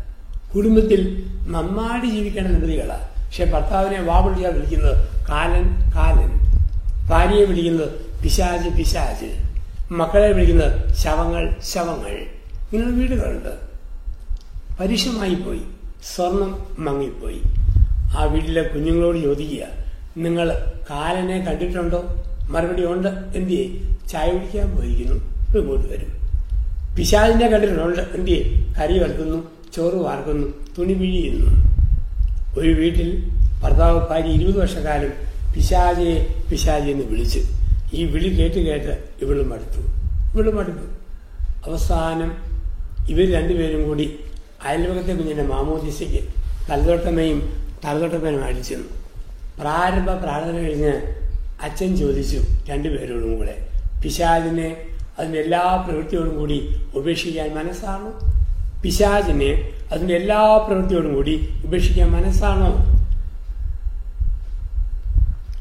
കുടുംബത്തിൽ 0.55 1.23
നന്നായിട്ട് 1.49 2.07
ജീവിക്കേണ്ട 2.07 2.49
നിർദ്ദികളാ 2.49 2.97
പക്ഷെ 2.97 3.45
ഭർത്താവിനെ 3.45 4.01
വാ 4.03 4.27
വിളിക്കുന്നത് 4.27 5.09
കാലൻ 5.29 5.65
കാലൻ. 5.97 6.31
ഭാര്യയെ 7.09 7.45
വിളിക്കുന്നത് 7.45 7.89
പിശാജ് 8.23 8.69
പിശാജ് 8.79 9.31
മക്കളെ 9.93 10.33
വിളിക്കുന്നത് 10.33 10.95
ശവങ്ങൾ 10.95 11.57
ശവങ്ങൾ. 11.75 12.15
ഇങ്ങനെ 12.73 12.91
വീടുകളുണ്ട്. 12.91 13.66
പരുഷമായി 14.81 15.35
പോയി. 15.35 15.61
സ്വർണം 16.15 16.53
മങ്ങിപ്പോയി. 16.79 17.41
ആ 18.17 18.25
വീട്ടിലെ 18.25 18.63
കുഞ്ഞുങ്ങളോട് 18.63 19.19
ചോദിക്കുക 19.19 19.65
നിങ്ങൾ 20.17 20.49
കാലനെ 20.91 21.39
കണ്ടിട്ടുണ്ടോ? 21.45 22.01
മറുപടി 22.49 22.85
ഉണ്ട് 22.87 23.09
എന്തിയെ? 23.09 23.65
ചായ 24.09 24.31
കുടിക്കാൻ 24.31 24.77
പോയിരിക്കുന്നു. 24.77 25.17
ഇങ്ങോട്ട് 25.59 25.93
വരും 25.93 26.13
പിശാലിനെ 26.97 27.49
കണ്ടിട്ടുണ്ട്? 27.49 28.01
എന്തിയെ? 28.01 28.43
കരി 28.79 28.99
വറുക്കുന്നു 28.99 29.39
ചോറ് 29.77 29.95
വാർക്കുന്നു 29.95 30.47
തുണി 30.79 30.93
പിഴിയുന്നു 30.93 31.51
ഒരു 32.59 32.71
വീട്ടിൽ 32.73 33.09
ഭർത്താവ് 33.63 34.09
ഭാര്യ 34.09 34.29
ഇരുപത് 34.29 34.61
വർഷക്കാലം 34.61 35.11
പിശാചയെ 35.55 36.43
പിശാചി 36.51 36.91
എന്ന് 36.91 37.05
വിളിച്ച് 37.05 37.41
ഈ 37.93 38.05
വിളി 38.05 38.29
കേട്ട് 38.29 38.61
കേട്ട് 38.67 39.25
ഇവളും 39.25 39.49
മടുത്തു. 39.49 39.81
ഇവളും 40.35 40.57
മടുത്തു. 40.57 40.87
അവസാനം 41.71 42.31
ഇവർ 43.09 43.33
രണ്ടുപേരും 43.33 43.89
കൂടി 43.89 44.07
അയൽവകത്തെ 44.67 45.13
കുഞ്ഞിന്റെ 45.13 45.43
മാമോദിസയ്ക്ക് 45.43 46.23
തലതൊട്ടമ്മയും 46.71 47.53
തലതൊട്ടമ്മയും 47.85 48.45
അടിച്ചെന്നു. 48.45 48.89
പ്രാരംഭ 49.61 50.11
പ്രാർത്ഥന 50.11 50.57
കഴിഞ്ഞ് 50.57 50.93
അച്ഛൻ 51.63 51.97
ചോദിച്ചു 51.97 52.43
രണ്ടുപേരോടും 52.69 53.39
കൂടെ 53.39 53.69
പിശാചിനെ 54.03 54.77
അതിന്റെ 55.19 55.41
എല്ലാ 55.41 55.85
പ്രവൃത്തിയോടും 55.89 56.39
കൂടി 56.39 56.81
ഉപേക്ഷിക്കാൻ 56.95 57.55
മനസ്സാണോ? 57.55 58.19
പിശാചിനെ 58.83 59.73
അതിന്റെ 59.93 60.15
എല്ലാ 60.15 60.57
പ്രവൃത്തിയോടും 60.57 61.15
കൂടി 61.15 61.49
ഉപേക്ഷിക്കാൻ 61.65 62.11
മനസ്സാണോ? 62.11 62.71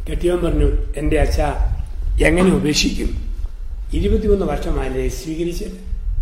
കെട്ടിയവൻ 0.09 0.45
പറഞ്ഞു 0.45 0.65
എന്റെ 0.97 1.19
അച്ഛ 1.19 1.41
എങ്ങനെ 2.23 2.51
ഉപേക്ഷിക്കും? 2.55 3.09
ഇരുപത്തിമൂന്ന് 3.93 4.45
വർഷമായില്ലേ 4.45 5.09
സ്വീകരിച്ച് 5.09 5.65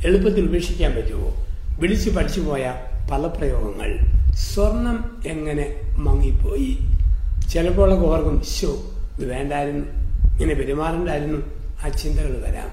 എളുപ്പത്തിൽ 0.06 0.46
ഉപേക്ഷിക്കാൻ 0.46 0.92
പറ്റുമോ? 0.96 1.43
വിളിച്ചു 1.84 2.10
പഠിച്ചു 2.10 2.42
പോയ 2.42 2.74
പദപ്രയോഗങ്ങൾ 3.12 4.00
സ്വർണം 4.34 5.22
എങ്ങനെ 5.28 5.76
മങ്ങിപ്പോയി? 5.98 6.78
ചിലപ്പോഴൊക്കെ 7.50 8.08
ഓർക്കും 8.08 8.44
ശോ 8.44 8.68
ഇത് 9.20 9.34
വേണ്ടായിരുന്നു. 9.34 9.86
ഇങ്ങനെ 10.32 10.54
പെരുമാറണ്ടായിരുന്നു. 10.54 11.46
ആ 11.86 11.90
ചിന്തകൾ 11.90 12.44
വരാം. 12.48 12.70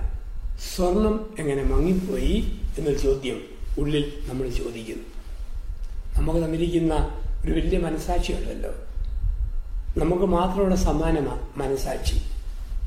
സ്വർണം 0.76 1.34
എങ്ങനെ 1.38 1.62
മങ്ങിപ്പോയി 1.62 2.52
എന്നൊരു 2.78 2.98
ചോദ്യം 2.98 3.40
ഉള്ളിൽ 3.78 4.12
നമ്മൾ 4.32 4.48
ചോദിക്കുന്നു 4.48 5.04
നമുക്ക് 6.18 6.46
തന്നിരിക്കുന്ന 6.46 6.94
ഒരു 7.44 7.52
വലിയ 7.52 7.78
മനസാക്ഷിയുണ്ടല്ലോ 7.78 8.70
നമുക്ക് 9.98 10.26
മാത്രമുള്ള 10.26 10.74
സമ്മാനമാണ് 10.74 11.40
മനസാക്ഷി. 11.56 12.16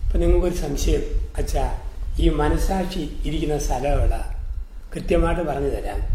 അപ്പൊ 0.05 0.19
നിങ്ങൾക്കൊരു 0.19 0.55
സംശയം. 0.55 1.01
അച്ഛാ 1.37 1.79
ഈ 2.19 2.29
മനസാക്ഷി 2.29 3.09
ഇരിക്കുന്ന 3.25 3.57
സ്ഥലം 3.57 3.91
എവിടെ? 3.91 4.19
കൃത്യമായിട്ട് 4.95 5.41
പറഞ്ഞു 5.41 5.69
തരാം. 5.69 6.12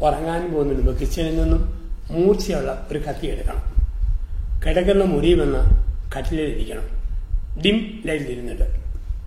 ഉറങ്ങാൻ 0.00 0.52
പോകുന്നതിന് 0.52 0.86
മുമ്പ് 0.86 1.00
കിച്ചണിൽ 1.00 1.42
നിന്നും 1.42 1.84
മൂർച്ചയുള്ള 2.10 2.88
ഒരു 2.90 2.98
കത്തി 2.98 3.26
എടുക്കണം. 3.26 3.74
കിടക്കുന്ന 4.66 5.04
മുറിയുമെന്ന് 5.04 5.84
കട്ടിലിരിക്കണം 6.16 7.04
ഡിം 7.64 8.02
ലൈറ്റ് 8.06 8.24
ഇരുന്നിട്ട് 8.24 8.80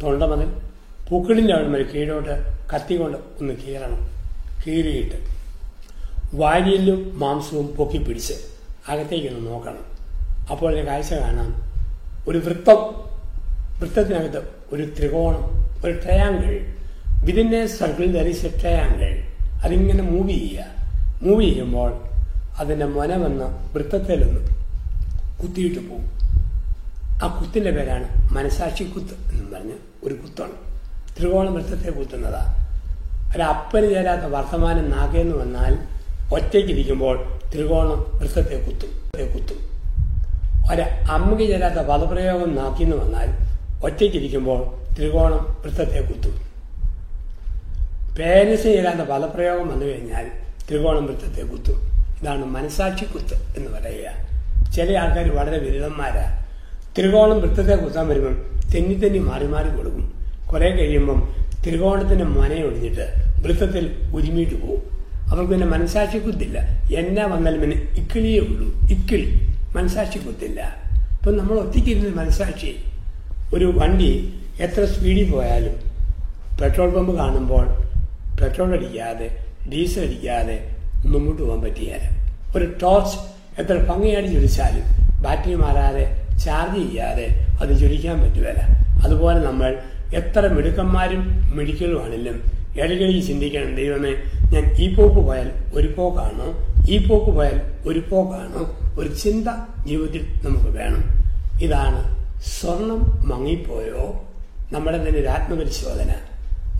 തൊണ്ടമതിൽ 0.03 0.45
മുതൽ 0.45 0.67
പൂക്കളിന്റെ 1.09 1.53
അവിടെ 1.53 1.67
മുതൽ 1.67 1.91
കീഴോട്ട് 1.91 2.57
കത്തി 2.73 2.95
കൊണ്ട് 2.95 3.17
ഒന്ന് 3.17 3.53
കീറണം. 3.53 4.09
കീറിയിട്ട് 4.67 5.27
വാരിയലും 6.33 7.19
മാംസവും 7.19 7.67
പൊക്കി 7.67 7.97
പിടിച്ച് 7.97 8.33
അകത്തേക്കൊന്ന് 8.89 9.51
നോക്കണം. 9.51 9.85
അപ്പോൾ 10.51 10.75
ഒരു 10.75 10.87
കാഴ്ച 10.87 11.13
കാണാം 11.13 11.71
ഒരു 12.27 12.37
വൃത്തം. 12.37 13.07
വൃത്തത്തിനകത്ത് 13.79 14.41
ഒരു 14.71 14.87
ത്രികോണം 14.99 15.67
ഒരു 15.85 15.91
ട്രയാങ്കിൾ 15.91 16.59
വിതിന്റെ 17.25 17.65
സർക്കിൾ 17.65 18.05
ധരിച്ച 18.05 18.45
ട്രയാങ്കിൾ 18.61 19.26
അതിങ്ങനെ 19.63 20.03
മൂവ് 20.03 20.29
ചെയ്യുക. 20.29 20.63
മൂവ് 21.21 21.41
ചെയ്യുമ്പോൾ 21.41 21.91
അതിന്റെ 22.59 22.85
മൊന 22.85 23.15
വന്ന് 23.15 23.75
വൃത്തത്തിലൊന്ന് 23.75 24.41
കുത്തിയിട്ട് 25.41 25.79
പോകും. 25.79 26.17
ആ 27.23 27.39
കുത്തിന്റെ 27.41 27.71
പേരാണ് 27.71 28.33
മനസാക്ഷി 28.33 28.83
കുത്ത് 28.83 29.13
എന്ന് 29.31 29.57
പറഞ്ഞ് 29.57 29.73
ഒരു 30.03 30.13
കുത്താണ്. 30.13 30.51
ത്രികോണ 31.19 31.49
വൃത്തത്തെ 31.49 31.91
കുത്തുന്നതാണ് 31.91 32.67
ഒരു 33.35 33.43
അപ്പന് 33.43 33.89
ചേരാത്ത 33.89 34.21
വർത്തമാനം 34.21 34.89
നാഗേന്ന് 34.89 35.35
വന്നാൽ 35.35 35.77
ഒറ്റയ്ക്കിരിക്കുമ്പോൾ 36.33 37.23
ത്രികോണ 37.53 37.87
വൃത്തത്തെ 37.87 38.65
കുത്തും 38.65 38.89
കുത്തും. 39.33 39.59
ഒരു 40.73 40.81
അമ്മയ്ക്ക് 41.11 41.47
ചേരാത്ത 41.47 41.87
പദപ്രയോഗം 41.87 42.55
നാക്കിന്ന് 42.55 42.97
വന്നാൽ 42.97 43.27
ഒറ്റയ്ക്കിരിക്കുമ്പോൾ 43.85 44.93
ത്രികോണം 44.95 45.57
വൃത്തത്തെ 45.61 46.01
കുത്തും. 46.01 46.46
പേരൻസ് 48.19 48.63
ചെയ്യാത്ത 48.63 48.97
പദപ്രയോഗം 48.97 49.67
വന്നു 49.67 49.85
കഴിഞ്ഞാൽ 49.85 50.25
ത്രികോണം 50.69 51.05
വൃത്തത്തെ 51.05 51.41
കുത്തും. 51.41 51.81
ഇതാണ് 52.21 52.45
മനസാക്ഷി 52.45 53.05
കുത്ത് 53.05 53.33
എന്ന് 53.33 53.71
പറയുക. 53.71 54.71
ചില 54.71 54.97
ആൾക്കാർ 54.97 55.35
വളരെ 55.35 55.57
വിരുദ്ധന്മാരാ 55.57 56.45
ത്രികോണം 56.97 57.41
വൃത്തത്തെ 57.41 57.75
കുത്താൻ 57.75 58.07
വരുമ്പം 58.07 58.61
തെന്നി 58.75 58.93
തെന്നി 58.93 59.19
മാറി 59.19 59.47
മാറി 59.47 59.69
കൊടുക്കും. 59.69 60.13
കുറെ 60.53 60.69
കഴിയുമ്പം 60.69 61.33
ത്രികോണത്തിന്റെ 61.65 62.25
മനയൊടിഞ്ഞിട്ട് 62.25 63.13
വൃത്തത്തിൽ 63.43 63.97
ഉരുമിയിട്ട് 64.15 64.61
പോകും 64.61 64.81
അവർക്ക് 65.29 65.51
പിന്നെ 65.51 65.67
മനസാക്ഷി 65.67 66.17
കുത്തില്ല. 66.17 66.59
എന്നാ 66.95 67.25
വന്നാലും 67.25 67.61
പിന്നെ 67.61 67.77
ഇക്കിളിയേ 67.97 68.39
ഉള്ളൂ. 68.39 68.79
ഇക്കിളി. 68.89 69.53
മനസാക്ഷി 69.75 70.17
കുത്തില്ല. 70.17 70.75
ഇപ്പം 71.11 71.37
നമ്മൾ 71.37 71.53
ഒറ്റയ്ക്കിരുന്ന 71.53 72.21
മനസാക്ഷി. 72.21 72.75
ഒരു 73.53 73.73
വണ്ടി 73.77 74.33
എത്ര 74.61 74.85
സ്പീഡിൽ 74.85 75.31
പോയാലും 75.31 75.73
പെട്രോൾ 76.61 76.89
പമ്പ് 76.89 77.17
കാണുമ്പോൾ 77.17 77.86
പെട്രോൾ 78.41 78.73
അടിക്കാതെ 78.73 79.45
ഡീസൽ 79.73 80.01
അടിക്കാതെ 80.01 80.75
മുമ്പോട്ട് 81.05 81.41
പോകാൻ 81.41 81.61
പറ്റിയാൽ 81.61 82.03
ഒരു 82.57 82.73
ടോർച്ച് 82.81 83.17
എത്ര 83.61 83.85
ഭംഗിയായിട്ട് 83.89 84.29
ചൊരിച്ചാലും 84.29 84.83
ബാറ്ററി 85.21 85.55
മാറാതെ 85.55 86.27
ചാർജ് 86.45 86.89
ചെയ്യാതെ 86.89 87.47
അത് 87.61 87.79
ചൊരിക്കാൻ 87.79 88.19
പറ്റുകയില്ല. 88.19 88.61
അതുപോലെ 89.05 89.39
നമ്മൾ 89.39 89.79
എത്ര 90.15 90.47
മിടുക്കന്മാരും 90.47 91.51
മിടുക്കലുമാണെങ്കിലും 91.55 92.43
ഇടയ്ക്കിടയ്ക്ക് 92.77 93.27
ചിന്തിക്കണം 93.27 93.75
ദൈവമേ 93.75 94.13
ഞാൻ 94.53 94.75
ഈ 94.79 94.95
പോക്ക് 94.95 95.15
പോയാൽ 95.15 95.51
ഒരു 95.73 95.93
പോക്കാണോ? 95.97 96.67
ഈ 96.89 97.07
പോക്ക് 97.07 97.31
പോയാൽ 97.31 97.61
ഒരു 97.87 97.99
പോക്കാണോ? 98.09 98.77
ഒരു 98.99 99.09
ചിന്ത 99.13 99.47
ജീവിതത്തിൽ 99.87 100.27
നമുക്ക് 100.43 100.69
വേണം. 100.69 101.03
ഇതാണ് 101.61 102.15
സ്വർണം 102.39 103.29
മങ്ങിപ്പോയോ? 103.29 104.25
നമ്മുടെ 104.71 104.97
തന്നെ 104.97 105.19
ഒരു 105.19 105.27
ആത്മപരിശോധന. 105.27 106.11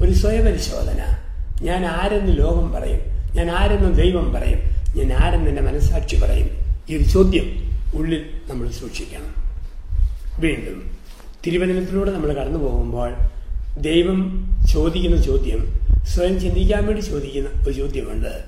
ഒരു 0.02 0.12
സ്വയപരിശോധന. 0.12 1.27
ഞാൻ 1.62 1.86
ആരെന്ന് 1.86 2.38
ലോകം 2.38 2.72
പറയും. 2.72 3.00
ഞാൻ 3.36 3.52
ആരെന്ന് 3.52 3.98
ദൈവം 3.98 4.34
പറയും. 4.34 4.60
ഞാൻ 4.96 5.14
ആരെന്ന് 5.14 5.50
എന്റെ 5.50 5.62
മനസ്സാക്ഷി 5.62 6.16
പറയും. 6.16 6.50
ഈ 6.90 6.96
ഒരു 6.96 7.04
ചോദ്യം 7.04 7.72
ഉള്ളിൽ 7.96 8.26
നമ്മൾ 8.48 8.70
സൂക്ഷിക്കണം. 8.70 9.48
വീണ്ടും 10.42 10.92
തിരുവനന്തപുരത്തിലൂടെ 11.48 12.12
നമ്മൾ 12.12 12.34
കടന്നു 12.34 12.60
പോകുമ്പോൾ 12.60 13.14
ദൈവം 13.82 14.50
ചോദിക്കുന്ന 14.74 15.18
ചോദ്യം 15.18 15.74
സ്വയം 16.06 16.40
ചിന്തിക്കാൻ 16.40 16.86
വേണ്ടി 16.86 17.02
ചോദിക്കുന്ന 17.02 17.64
ഒരു 17.64 17.74
ചോദ്യമുണ്ട്. 17.74 18.44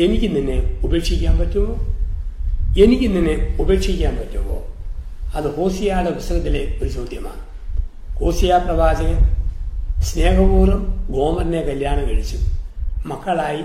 എനിക്ക് 0.00 0.36
നിന്നെ 0.36 0.80
ഉപേക്ഷിക്കാൻ 0.84 1.38
പറ്റുമോ? 1.38 1.96
എനിക്ക് 2.82 3.02
നിന്നെ 3.02 3.56
ഉപേക്ഷിക്കാൻ 3.60 4.16
പറ്റുമോ? 4.16 4.74
അത് 5.34 5.56
ഹോസിയയുടെ 5.56 6.10
പുസ്തകത്തിലെ 6.10 6.78
ഒരു 6.82 6.88
ചോദ്യമാണ്. 6.88 7.42
ഹോസിയ 8.18 8.60
പ്രവാചകൻ 8.64 9.41
സ്നേഹപൂർവം 10.02 11.06
ഗോമറിനെ 11.10 11.60
കല്യാണം 11.60 12.08
കഴിച്ചു. 12.08 12.36
മക്കളായി 13.06 13.62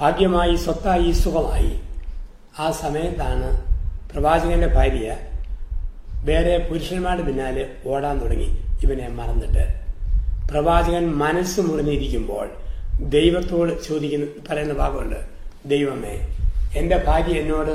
ഭാഗ്യമായി 0.00 0.56
സ്വത്തായി 0.56 1.12
സുഖമായി. 1.12 1.80
ആ 2.58 2.70
സമയത്താണ് 2.70 3.72
പ്രവാചകന്റെ 4.12 4.66
ഭാര്യ 4.66 5.16
വേറെ 6.24 6.58
പുരുഷന്മാരുടെ 6.58 7.26
പിന്നാലെ 7.26 7.66
ഓടാൻ 7.86 8.18
തുടങ്ങി. 8.18 8.58
ഇവനെ 8.82 9.08
മറന്നിട്ട്. 9.08 9.82
പ്രവാചകൻ 10.52 11.06
മനസ്സ് 11.06 11.60
മുറിഞ്ഞിരിക്കുമ്പോൾ 11.60 12.50
ദൈവത്തോട് 13.00 13.84
ചോദിക്കുന്ന 13.88 14.26
പറയുന്ന 14.50 14.74
ഭാഗമുണ്ട് 14.74 15.16
ദൈവമേ 15.66 16.36
എന്റെ 16.76 17.04
ഭാര്യ 17.06 17.32
എന്നോട് 17.32 17.70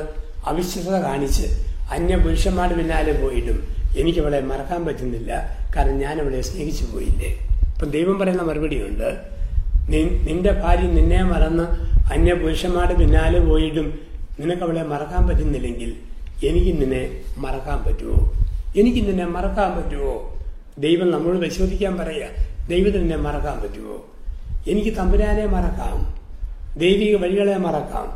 അവിശ്വസത 0.48 0.96
കാണിച്ച് 0.96 1.48
അന്യ 1.92 2.16
പുരുഷന്മാരുടെ 2.16 2.78
പിന്നാലെ 2.78 3.12
പോയിട്ടും 3.12 3.68
എനിക്ക് 3.98 4.20
അവളെ 4.20 4.40
മറക്കാൻ 4.42 4.86
പറ്റുന്നില്ല. 4.86 5.58
കാരണം 5.76 6.22
അവളെ 6.22 6.42
സ്നേഹിച്ചു 6.42 6.86
പോയില്ലേ? 6.86 7.47
ഇപ്പം 7.78 7.92
ദൈവം 7.92 8.20
പറയുന്ന 8.20 8.42
മറുപടിയുണ്ട് 8.42 9.10
നിന്റെ 10.28 10.52
ഭാര്യ 10.52 10.82
നിന്നെ 10.82 11.24
മറന്ന് 11.24 11.64
അന്യ 12.14 12.34
പുരുഷന്മാരുടെ 12.34 12.94
പിന്നാലെ 12.94 13.40
പോയിട്ടും 13.40 14.00
നിനക്ക് 14.40 14.62
അവളെ 14.62 14.84
മറക്കാൻ 14.84 15.28
പറ്റുന്നില്ലെങ്കിൽ 15.28 15.92
എനിക്ക് 16.46 16.82
നിന്നെ 16.82 17.24
മറക്കാൻ 17.38 17.84
പറ്റുമോ? 17.84 18.34
എനിക്ക് 18.78 19.08
നിന്നെ 19.08 19.26
മറക്കാൻ 19.26 19.78
പറ്റുമോ? 19.78 20.40
ദൈവം 20.80 21.12
നമ്മളോട് 21.12 21.38
പരിശോധിക്കാൻ 21.38 21.98
പറയുക 21.98 22.26
ദൈവത്തിന് 22.70 23.04
നിന്നെ 23.04 23.18
മറക്കാൻ 23.18 23.62
പറ്റുമോ? 23.62 24.06
എനിക്ക് 24.68 24.98
തമ്പുരാനെ 24.98 25.46
മറക്കാം 25.46 25.98
ദൈവിക 26.80 27.16
വഴികളെ 27.16 27.58
മറക്കാം 27.58 28.08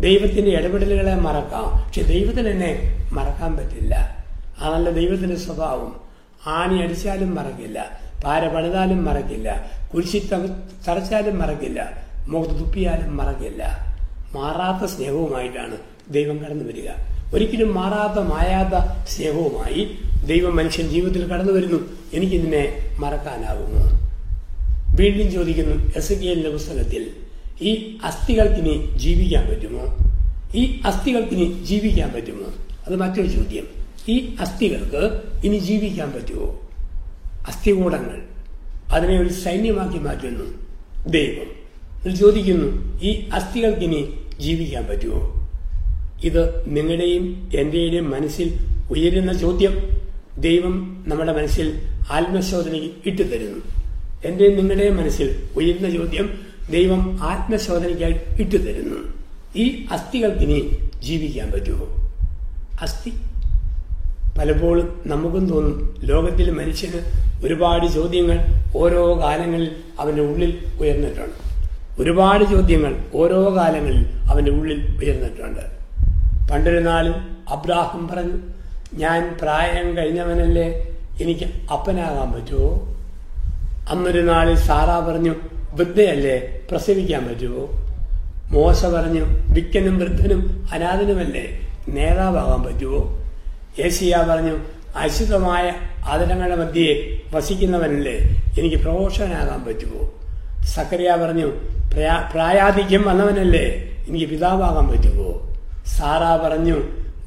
ദൈവത്തിന്റെ 0.00 0.50
ഇടപെടലുകളെ 0.50 1.14
മറക്കാം. 1.14 1.84
പക്ഷെ 1.86 2.02
ദൈവത്തിന് 2.02 2.48
എന്നെ 2.48 2.72
മറക്കാൻ 3.12 3.56
പറ്റില്ല. 3.56 4.24
അതല്ല 4.60 4.90
ദൈവത്തിന്റെ 4.90 5.36
സ്വഭാവം 5.36 6.00
ആനി 6.46 6.82
അടിച്ചാലും 6.82 7.34
മറക്കില്ല. 7.34 8.03
പാര 8.24 8.48
പണിതാലും 8.48 9.04
മറക്കില്ല. 9.04 9.70
കുരിശി 9.94 10.28
തറച്ചാലും 10.88 11.38
മറക്കില്ല. 11.38 12.04
മുഖത്ത് 12.28 12.60
തുപ്പിയാലും 12.60 13.16
മറക്കില്ല. 13.16 13.94
മാറാത്ത 14.34 14.90
സ്നേഹവുമായിട്ടാണ് 14.90 15.76
ദൈവം 16.10 16.38
കടന്നു 16.38 16.64
വരിക. 16.64 16.88
ഒരിക്കലും 17.34 17.74
മാറാത്ത 17.74 18.26
മായാത്ത 18.26 19.06
സ്നേഹവുമായി 19.08 19.98
ദൈവം 20.26 20.56
മനുഷ്യൻ 20.56 20.88
ജീവിതത്തിൽ 20.88 21.26
കടന്നു 21.26 21.52
വരുന്നു. 21.52 21.88
എനിക്ക് 22.12 22.34
ഇതിനെ 22.34 22.90
മറക്കാനാകുമോ? 22.98 24.04
വീണ്ടും 25.00 25.32
ചോദിക്കുന്നു 25.32 25.92
എസ് 25.96 26.08
കെ 26.08 26.14
എല്ലിന്റെ 26.14 26.50
പുസ്തകത്തിൽ 26.50 27.10
ഈ 27.62 27.98
അസ്ഥികൾക്കിനി 28.04 28.96
ജീവിക്കാൻ 28.96 29.48
പറ്റുമോ? 29.48 29.96
ഈ 30.54 30.80
അസ്ഥികൾക്കിനി 30.86 31.64
ജീവിക്കാൻ 31.64 32.12
പറ്റുമോ? 32.12 32.46
അത് 32.86 32.96
മറ്റൊരു 32.96 33.26
ചോദ്യം. 33.26 33.66
ഈ 34.08 34.36
അസ്ഥികൾക്ക് 34.40 35.20
ഇനി 35.44 35.58
ജീവിക്കാൻ 35.58 36.12
പറ്റുമോ? 36.12 36.63
അസ്ഥികൂടങ്ങൾ. 37.46 38.22
അതിനെ 38.90 39.20
ഒരു 39.20 39.28
സൈന്യമാക്കി 39.28 39.98
മാറ്റുന്നു 39.98 40.44
ദൈവം. 41.08 41.64
ചോദിക്കുന്നു 42.16 42.98
ഈ 43.02 43.28
അസ്ഥികൾക്കിനി 43.32 44.14
ജീവിക്കാൻ 44.40 44.86
പറ്റുമോ? 44.86 45.48
ഇത് 46.24 46.76
നിങ്ങളുടെയും 46.76 47.50
എന്റെയും 47.54 48.10
മനസ്സിൽ 48.10 48.58
ഉയരുന്ന 48.90 49.32
ചോദ്യം. 49.32 49.88
ദൈവം 50.38 51.04
നമ്മുടെ 51.08 51.32
മനസ്സിൽ 51.32 51.82
ആത്മശോധനയ്ക്ക് 52.10 52.90
ഇട്ടുതരുന്നു. 53.06 53.58
എന്റെ 54.24 54.48
നിങ്ങളുടെയും 54.48 54.96
മനസ്സിൽ 54.96 55.48
ഉയരുന്ന 55.56 55.90
ചോദ്യം 55.90 56.40
ദൈവം 56.70 57.18
ആത്മശോധനയ്ക്കായി 57.22 58.42
ഇട്ടുതരുന്നു. 58.42 59.12
ഈ 59.56 59.86
അസ്ഥികൾക്കിനി 59.92 60.88
ജീവിക്കാൻ 61.02 61.50
പറ്റുമോ? 61.50 62.10
അസ്ഥി 62.80 63.12
പലപ്പോഴും 64.38 65.02
നമുക്കും 65.06 65.48
തോന്നും 65.48 65.94
ലോകത്തിൽ 65.98 66.50
മനുഷ്യന് 66.50 67.00
ഒരുപാട് 67.46 67.86
ചോദ്യങ്ങൾ 67.86 68.38
ഓരോ 68.76 69.22
കാലങ്ങളിൽ 69.22 69.70
അവന്റെ 70.00 70.22
ഉള്ളിൽ 70.22 70.58
ഉയർന്നിട്ടുണ്ട്. 70.80 71.54
ഒരുപാട് 72.02 72.44
ചോദ്യങ്ങൾ 72.44 73.04
ഓരോ 73.14 73.56
കാലങ്ങളിൽ 73.56 74.06
അവന്റെ 74.30 74.50
ഉള്ളിൽ 74.50 74.98
ഉയർന്നിട്ടുണ്ട്. 75.04 75.60
പണ്ടൊരു 76.52 76.78
നാളും 76.78 77.36
അബ്രാഹം 77.48 78.08
പറഞ്ഞു 78.08 78.36
ഞാൻ 78.94 79.38
പ്രായം 79.42 79.96
കഴിഞ്ഞവനല്ലേ 79.96 80.96
എനിക്ക് 81.20 81.72
അപ്പനാകാൻ 81.72 82.32
പറ്റുമോ? 82.32 82.96
അന്നൊരു 83.90 84.20
നാളിൽ 84.20 84.56
സാറ 84.56 85.12
പറഞ്ഞു 85.12 85.34
വൃദ്ധയല്ലേ 85.74 86.60
പ്രസവിക്കാൻ 86.70 87.28
പറ്റുമോ? 87.28 87.68
മോശ 88.50 88.84
പറഞ്ഞു 88.84 89.24
വിക്കനും 89.54 89.98
വൃദ്ധനും 89.98 90.68
അനാഥനുമല്ലേ 90.72 91.60
നേതാവാകാൻ 91.88 92.62
പറ്റുമോ? 92.62 93.23
ഏഷ്യ 93.78 94.26
പറഞ്ഞു 94.30 94.58
അശുദ്ധമായ 94.96 95.72
ആദരങ്ങളുടെ 96.04 96.56
മധ്യയെ 96.56 97.22
വസിക്കുന്നവനല്ലേ? 97.32 98.18
എനിക്ക് 98.58 98.76
പ്രഘോഷകനാകാൻ 98.76 99.64
പറ്റുമോ? 99.64 100.14
സക്കറിയ 100.64 101.10
പറഞ്ഞു 101.10 101.46
"പ്രായ- 101.94 102.32
പ്രായാധിക്യം 102.32 103.02
വന്നവനല്ലേ? 103.06 103.96
എനിക്ക് 104.08 104.26
പിതാവാകാൻ 104.26 104.88
പറ്റുമോ? 104.88 105.56
സാറ 105.86 106.46
പറഞ്ഞു 106.46 106.74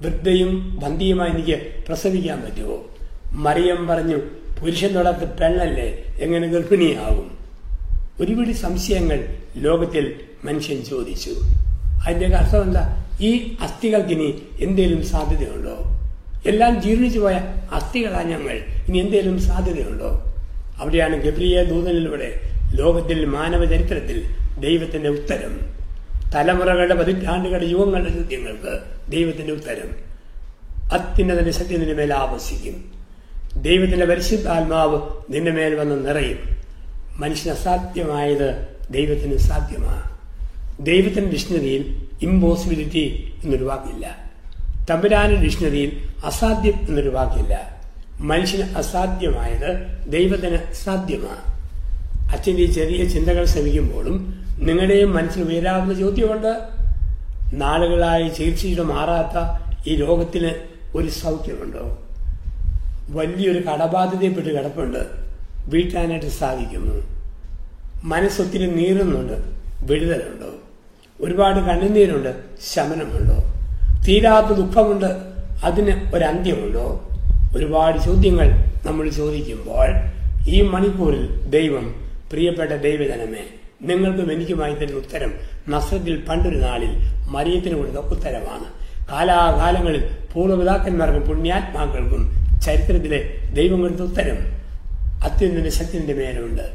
വൃദ്ധയും 0.01 0.79
ബന്ധിയുമായി 0.83 1.29
എനിക്ക് 1.29 1.83
പ്രസവിക്കാൻ 1.88 2.41
പറ്റുമോ? 2.41 2.86
മറിയം 3.31 3.88
പറഞ്ഞു 3.88 4.17
പുരുഷൻ 4.62 4.93
തൊടാത്ത 4.93 5.17
പെണ്ണല്ലേ? 5.17 6.15
എങ്ങനെ 6.21 6.47
ഗർഭിണിയാകും? 6.47 7.38
ഒരുപിടി 8.21 8.51
സംശയങ്ങൾ 8.51 9.27
ലോകത്തിൽ 9.55 10.15
മനുഷ്യൻ 10.43 10.83
ചോദിച്ചു. 10.83 11.29
അതിന്റെ 12.07 12.38
അർത്ഥം 12.38 12.62
എന്താ? 12.62 13.05
ഈ 13.21 13.55
അസ്ഥികൾക്കിനി 13.62 14.41
എന്തേലും 14.62 15.05
സാധ്യതയുണ്ടോ? 15.05 15.96
എല്ലാം 16.45 16.82
ജീർണിച്ചു 16.82 17.19
പോയ 17.19 17.39
അസ്ഥികളാ 17.71 18.23
ഞങ്ങൾ. 18.23 18.54
ഇനി 18.88 18.97
എന്തെങ്കിലും 18.97 19.39
സാധ്യതയുണ്ടോ? 19.39 20.34
അവിടെയാണ് 20.78 21.15
ഗബ്രിയ 21.15 21.63
ദൂതനിലൂടെ 21.63 22.41
ലോകത്തിൽ 22.76 23.26
മാനവ 23.26 23.65
ചരിത്രത്തിൽ 23.65 24.30
ദൈവത്തിന്റെ 24.60 25.10
ഉത്തരം. 25.10 25.60
തലമുറകളുടെ 26.36 26.95
പതിറ്റാണ്ടുകളുടെ 26.95 27.65
യുവങ്ങളുടെ 27.65 28.10
ചോദ്യങ്ങൾക്ക് 28.10 28.80
ദൈവത്തിന്റെ 29.12 29.54
ഉത്തരം. 29.54 29.95
അത്യുന്നതന്റെ 30.93 31.52
സത്യം 31.52 31.80
നിന്റെ 31.80 31.93
മേൽ 31.93 32.13
ആവസിക്കും. 32.13 32.91
ദൈവത്തിന്റെ 33.62 34.06
പരിശുദ്ധാത്മാവ് 34.06 35.02
നിന്റെ 35.30 35.52
മേൽ 35.52 35.76
വന്ന് 35.76 36.08
നിറയും. 36.08 36.39
മനുഷ്യന് 37.17 37.56
അസാധ്യമായത് 37.56 38.67
ദൈവത്തിന് 38.91 39.38
സാധ്യമാണ് 39.38 40.17
ദൈവത്തിന്റെ 40.86 41.32
ഡിക്ഷണറിയിൽ 41.32 42.08
ഇമ്പോസിബിലിറ്റി 42.21 43.34
എന്നൊരു 43.43 43.63
വാക്കില്ല. 43.63 44.26
തമ്പുരാന്റെ 44.89 45.41
ഡിക്ഷണറിയിൽ 45.41 46.02
അസാധ്യം 46.26 46.73
എന്നൊരു 46.88 47.10
വാക്കില്ല. 47.10 47.82
മനുഷ്യന് 48.19 48.76
അസാധ്യമായത് 48.76 49.97
ദൈവത്തിന് 50.12 50.73
സാധ്യമാണ്. 50.73 51.58
അച്ഛന്റെ 52.32 52.62
ഈ 52.62 52.71
ചെറിയ 52.71 53.06
ചിന്തകൾ 53.06 53.45
ശ്രമിക്കുമ്പോഴും 53.45 54.45
നിങ്ങളുടെയും 54.58 55.13
മനസ്സിൽ 55.13 55.41
ഉയരാവുന്ന 55.41 55.93
ചോദ്യമുണ്ട്. 55.93 56.60
നാളുകളായി 57.54 58.30
ചികിത്സയുടെ 58.30 58.84
മാറാത്ത 58.84 59.63
ഈ 59.88 59.95
രോഗത്തിന് 59.95 60.52
ഒരു 60.95 61.10
സൗഖ്യമുണ്ടോ? 61.10 62.02
വലിയൊരു 63.10 63.67
കടബാധ്യതയെപ്പെട്ട് 63.67 64.58
കിടപ്പുണ്ട്. 64.58 65.00
വീട്ടാനായിട്ട് 65.65 66.28
സാധിക്കുന്നു. 66.28 67.04
മനസ്സൊത്തിരി 68.04 68.65
നീറുന്നുണ്ട്. 68.65 69.34
വിടുതലുണ്ടോ? 69.91 70.50
ഒരുപാട് 71.21 71.60
കണ്ണുനീരുണ്ട്. 71.60 72.36
ശമനമുണ്ടോ? 72.73 73.57
തീരാത്ത 74.08 74.46
ദുഃഖമുണ്ട്. 74.46 75.17
അതിന് 75.63 76.15
ഒരന്ത്യമുണ്ടോ? 76.15 77.10
ഒരുപാട് 77.58 78.00
ചോദ്യങ്ങൾ 78.00 78.50
നമ്മൾ 78.86 79.10
ചോദിക്കുമ്പോൾ 79.10 79.88
ഈ 80.50 80.62
മണിക്കൂറിൽ 80.62 81.50
ദൈവം 81.50 81.96
പ്രിയപ്പെട്ട 82.32 82.72
ദൈവജനമേ 82.72 83.43
നിങ്ങൾക്കും 83.82 84.32
എനിക്കുമായി 84.32 84.74
തരുന്ന 84.74 84.98
ഉത്തരം. 84.98 85.34
നസ്രത്തിൽ 85.70 86.24
പണ്ടൊരു 86.30 86.56
നാളിൽ 86.56 86.89
മറിയത്തിന് 87.30 87.76
കൊടുത്ത 87.76 87.98
ഉത്തരമാണ്. 87.98 88.65
കാലാകാലങ്ങളിൽ 89.12 90.10
പൂർവപിതാക്കന്മാർക്കും 90.34 91.22
പുണ്യാത്മാക്കൾക്കും 91.22 92.34
ചരിത്രത്തിലെ 92.63 93.34
ദൈവം 93.54 93.82
കൊടുത്ത 93.82 94.02
ഉത്തരം 94.02 94.38
അത്യന്തിന്റെ 95.24 95.70
ശക്തിന്റെ 95.70 96.13
മേലുണ്ട് 96.13 96.72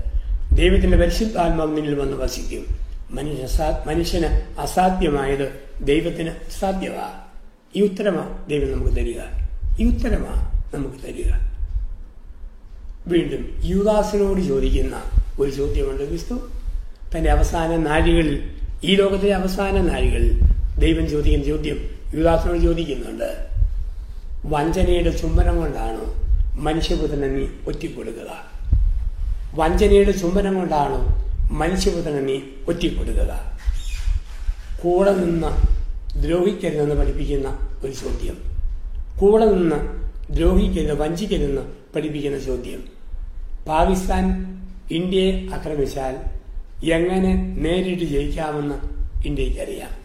ദൈവത്തിന്റെ 0.57 0.97
പരിശുദ്ധാത്മാവ് 0.97 1.77
നിന്നിൽ 1.77 1.95
വന്ന് 1.95 2.17
വസിക്കും. 2.17 2.67
മനുഷ്യ 3.11 3.79
മനുഷ്യന് 3.87 4.61
അസാധ്യമായത് 4.61 5.53
ദൈവത്തിന് 5.81 6.31
സാധ്യമാ. 6.61 7.22
ഈ 7.77 7.81
ഉത്തരമാ 7.81 8.45
ദൈവം 8.49 8.73
നമുക്ക് 8.73 8.97
തരിക. 8.97 9.21
ഈ 9.81 9.85
ഉത്തരമാ 9.85 10.53
നമുക്ക് 10.75 10.97
തരിക. 10.97 11.33
വീണ്ടും 13.07 13.61
യുദാസിനോട് 13.65 14.41
ചോദിക്കുന്ന 14.41 15.03
ഒരു 15.41 15.51
ചോദ്യമുണ്ട്. 15.51 16.09
ക്രിസ്തു 16.09 16.35
തന്റെ 17.17 17.31
അവസാന 17.31 17.77
നാഴികളിൽ 17.77 18.51
ഈ 18.85 18.95
ലോകത്തിലെ 18.95 19.35
അവസാന 19.35 19.81
നാഴികളിൽ 19.81 20.41
ദൈവം 20.79 21.11
ചോദിക്കുന്ന 21.11 21.47
ചോദ്യം 21.47 21.91
യുദാസിനോട് 22.15 22.59
ചോദിക്കുന്നുണ്ട്. 22.59 23.47
വഞ്ചനയുടെ 24.45 25.11
ചുംബനം 25.11 25.57
കൊണ്ടാണോ 25.57 26.15
മനുഷ്യപുത്രനെ 26.55 27.29
നീ 27.29 27.47
ഒറ്റിക്കൊടുക്കുക? 27.67 28.53
വഞ്ചനയുടെ 29.55 30.13
ചുംബനം 30.13 30.55
കൊണ്ടാണോ 30.55 31.23
മനുഷ്യപുത്രനെ 31.51 32.21
നീ 32.21 32.41
ഒറ്റിക്കൊടുക്കുക? 32.69 33.59
കൂടെ 34.83 35.15
നിന്ന് 35.15 35.82
ദ്രോഹിക്കരുതെന്ന് 36.17 36.95
പഠിപ്പിക്കുന്ന 36.95 37.59
ഒരു 37.85 37.93
ചോദ്യം. 37.93 38.37
കൂടെ 39.19 39.45
നിന്ന് 39.45 39.77
ദ്രോഹിക്കരുത് 40.33 41.01
വഞ്ചിക്കരുതെന്ന് 41.01 41.63
പഠിപ്പിക്കുന്ന 41.97 42.39
ചോദ്യം. 42.39 42.85
പാകിസ്ഥാൻ 43.69 44.53
ഇന്ത്യയെ 44.91 45.47
ആക്രമിച്ചാൽ 45.55 46.17
എങ്ങനെ 46.91 47.35
നേരിട്ട് 47.35 48.05
ജയിക്കാമെന്ന് 48.05 48.75
ഇന്ത്യക്കറിയാം 49.27 50.03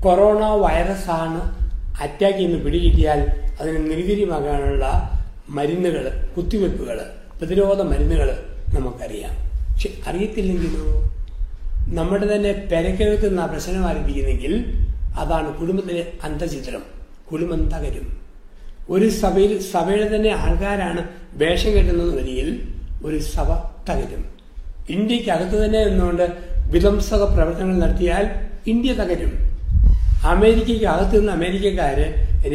കൊറോണ 0.00 0.44
വൈറസ് 0.44 1.10
ആണ് 1.10 1.70
അറ്റാക്ക് 2.00 2.38
ചെയ്യുന്ന 2.38 2.64
പിടികിട്ടിയാൽ 2.64 3.18
അതിന് 3.60 3.90
നിർവീര്യമാക്കാനുള്ള 3.90 5.10
മരുന്നുകൾ 5.48 6.28
കുത്തിവെപ്പുകൾ 6.36 7.00
പ്രതിരോധ 7.38 7.80
മരുന്നുകൾ 7.80 8.46
നമുക്കറിയാം. 8.74 9.30
പക്ഷെ 9.72 9.90
അറിയത്തില്ലെങ്കിലോ? 10.06 11.10
നമ്മുടെ 11.88 12.36
തന്നെ 12.36 12.50
ആ 13.40 13.46
പ്രശ്നം 13.46 13.86
ആരംഭിക്കുന്നെങ്കിൽ 13.86 14.64
അതാണ് 15.16 15.54
കുടുംബത്തിലെ 15.54 16.12
അന്തചിത്രം. 16.24 16.82
കുടുംബം 17.32 17.68
തകരും. 17.68 18.20
ഒരു 18.88 19.08
സഭയിൽ 19.08 19.62
സഭയുടെ 19.62 20.16
തന്നെ 20.16 20.30
ആൾക്കാരാണ് 20.30 21.08
വേഷം 21.32 21.72
കെട്ടുന്നത് 21.72 22.16
വരിയിൽ 22.16 22.68
ഒരു 23.04 23.18
സഭ 23.18 23.52
തകരും. 23.90 24.24
ഇന്ത്യക്കകത്ത് 24.90 25.64
തന്നെ 25.64 25.84
നിന്നുകൊണ്ട് 25.84 26.38
വിധംസക 26.70 27.22
പ്രവർത്തനങ്ങൾ 27.34 27.86
നടത്തിയാൽ 27.86 28.30
ഇന്ത്യ 28.66 28.92
തകരും. 28.92 29.32
അമേരിക്കയ്ക്ക് 30.24 30.86
അകത്ത് 30.86 31.18
നിന്ന് 31.18 31.32
അമേരിക്കക്കാര് 31.32 32.06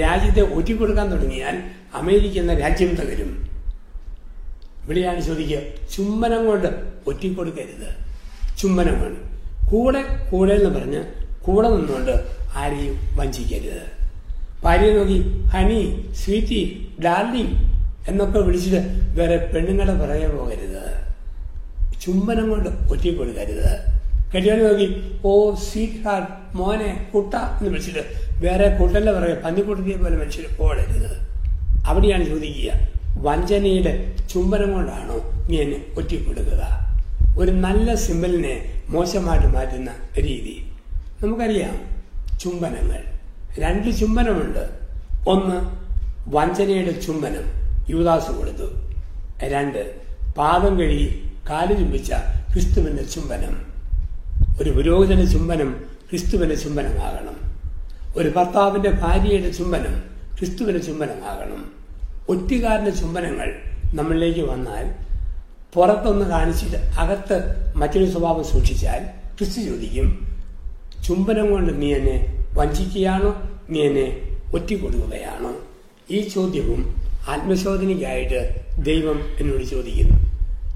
രാജ്യത്തെ 0.02 0.54
ഒറ്റിക്കൊടുക്കാൻ 0.54 1.12
തുടങ്ങിയാൽ 1.12 1.64
അമേരിക്ക 1.96 2.38
എന്ന 2.38 2.54
രാജ്യം 2.54 2.96
തകരും. 2.96 3.50
ഇവിടെയാണ് 4.84 5.22
ചോദിക്കുക 5.22 5.60
ചുംബനം 5.96 6.46
കൊണ്ട് 6.46 6.68
ഒറ്റിക്കൊടുക്കരുത്. 7.08 7.88
ചുംബനം 8.62 8.94
ചുംബനമാണ് 8.96 9.16
കൂടെ 9.72 10.04
കൂടെ 10.32 10.54
എന്ന് 10.54 10.80
പറഞ്ഞ് 10.80 11.04
കൂടെ 11.42 11.70
നിന്നുകൊണ്ട് 11.70 12.45
ആരെയും 12.62 12.96
വഞ്ചിക്കരുത്. 13.18 13.82
ഭാര്യ 14.64 14.90
നോക്കി 14.98 15.18
ഹണി 15.54 15.82
സ്വീറ്റി 16.22 16.62
ഡാർലിംഗ് 17.06 17.56
എന്നൊക്കെ 18.10 18.40
വിളിച്ചിട്ട് 18.48 18.82
വേറെ 19.18 19.38
പെണ്ണുങ്ങളെ 19.54 19.94
പുറകെ 20.02 20.28
പോകരുത്. 20.36 20.84
ചുംബനം 22.04 22.48
കൊണ്ട് 22.50 22.70
ഒറ്റിക്കൊടുക്കരുത്. 22.94 23.70
കെട്ടിയോനെ 24.34 24.64
നോക്കി 24.68 24.88
ഓ 25.30 25.32
സ്വീറ്റ് 25.68 26.02
ഹാർട്ട് 26.06 26.32
മോനെ 26.58 26.90
കുട്ട 27.14 27.34
എന്ന് 27.58 27.70
വിളിച്ചിട്ട് 27.74 28.04
വേറെ 28.44 28.68
കുട്ടന്റെ 28.80 29.12
പുറകെ 29.18 29.36
പന്നിക്കുട്ടത്തിയെ 29.46 29.98
പോലെ 30.04 30.18
മനുഷ്യർ 30.22 30.46
പോകരുത് 30.60 31.12
അവിടെയാണ് 31.90 32.26
ചോദിക്കുക 32.32 32.72
വഞ്ചനയുടെ 33.26 33.94
ചുംബനം 34.32 34.70
കൊണ്ടാണോ 34.76 35.18
നീ 35.50 35.56
എന്നെ 35.64 35.78
ഒറ്റിക്കൊടുക്കുക? 36.00 36.64
ഒരു 37.42 37.52
നല്ല 37.66 37.96
സിമ്പലിനെ 38.06 38.56
മോശമായിട്ട് 38.94 39.48
മാറ്റുന്ന 39.56 39.92
രീതി. 40.26 40.56
നമുക്കറിയാം 41.22 41.76
ചുംബനങ്ങൾ. 42.40 43.04
രണ്ട് 43.60 43.98
ചുംബനമുണ്ട്. 43.98 44.70
ഒന്ന് 45.28 45.86
വഞ്ചനയുടെ 46.36 46.92
ചുംബനം 46.92 47.44
യുവദാസ് 47.90 48.32
കൊടുത്തു. 48.32 48.72
രണ്ട് 49.44 49.96
പാദം 50.38 50.80
കഴുകി 50.80 51.32
കാൽ 51.50 51.74
ചുംബിച്ച 51.74 52.12
ക്രിസ്തുവിന്റെ 52.54 53.04
ചുംബനം. 53.04 53.66
ഒരു 54.62 54.70
പുരോഹിതന്റെ 54.70 55.26
ചുംബനം 55.26 55.86
ക്രിസ്തുവിന്റെ 56.10 56.56
ചുംബനമാകണം. 56.56 57.36
ഒരു 58.16 58.30
ഭർത്താവിന്റെ 58.30 58.90
ഭാര്യയുടെ 58.90 59.52
ചുംബനം 59.52 60.04
ക്രിസ്തുവിന്റെ 60.40 60.82
ചുംബനമാകണം. 60.82 61.72
ഒറ്റുകാരന്റെ 62.30 62.92
ചുംബനങ്ങൾ 62.92 63.56
നമ്മളിലേക്ക് 63.94 64.40
വന്നാൽ 64.40 64.96
പുറത്തൊന്ന് 65.74 66.26
കാണിച്ചിട്ട് 66.26 66.78
അകത്ത് 66.78 67.72
മറ്റൊരു 67.76 68.12
സ്വഭാവം 68.12 68.44
സൂക്ഷിച്ചാൽ 68.44 69.06
ക്രിസ്തു 69.38 69.62
ചോദിക്കും 69.62 70.35
ചുംബനം 71.08 71.52
കൊണ്ട് 71.52 71.82
നീ 71.82 71.94
എന്നെ 71.94 72.48
വഞ്ചിക്കുകയാണോ? 72.54 73.42
നീ 73.70 73.82
എന്നെ 73.82 74.40
ഒറ്റിക്കൊടുക്കുകയാണോ? 74.54 75.56
ഈ 76.12 76.20
ചോദ്യവും 76.20 76.96
ആത്മശോധനയ്ക്കായിട്ട് 77.30 78.66
ദൈവം 78.84 79.20
എന്നോട് 79.40 79.64
ചോദിക്കുന്നു. 79.64 80.26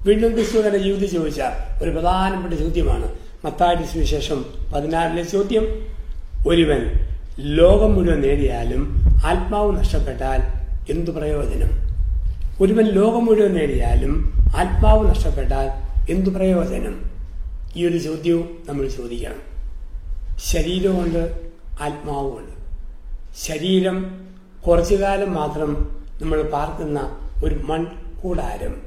വീണ്ടും 0.05 0.33
ക്രിസ്തു 0.33 0.61
തന്റെ 0.61 0.77
ചോദിച്ച 0.77 1.41
ഒരു 1.83 1.89
പ്രധാനപ്പെട്ട 1.89 2.53
ചോദ്യമാണ്. 2.53 3.13
മത്താടി 3.45 3.93
സുവിശേഷം 3.93 4.45
പതിനാറിലെ 4.75 5.23
ചോദ്യം 5.23 5.87
ഒരുവൻ 6.47 6.91
ലോകം 7.39 7.95
മുഴുവൻ 7.95 8.21
നേടിയാലും 8.21 9.01
ആത്മാവ് 9.25 9.79
നഷ്ടപ്പെട്ടാൽ 9.79 10.41
എന്തു 10.91 11.11
പ്രയോജനം? 11.11 11.69
ഒരുവൻ 12.61 12.85
ലോകം 12.85 13.25
മുഴുവൻ 13.25 13.53
നേടിയാലും 13.53 14.33
ആത്മാവ് 14.57 15.09
നഷ്ടപ്പെട്ടാൽ 15.09 15.71
എന്തു 16.11 16.29
പ്രയോജനം? 16.29 17.09
ഈ 17.75 17.85
ഒരു 17.85 17.97
ചോദ്യവും 17.97 18.49
നമ്മൾ 18.69 18.87
ചോദിക്കണം. 18.87 19.48
ശരീരമുണ്ട് 20.39 21.52
ആത്മാവുമുണ്ട്. 21.82 22.52
ശരീരം 23.38 24.28
കുറച്ചു 24.67 24.95
കാലം 24.95 25.34
മാത്രം 25.34 25.95
നമ്മൾ 26.21 26.41
പാർക്കുന്ന 26.41 27.17
ഒരു 27.43 27.56
മൺ 27.56 27.86
കൂടാരം 28.21 28.82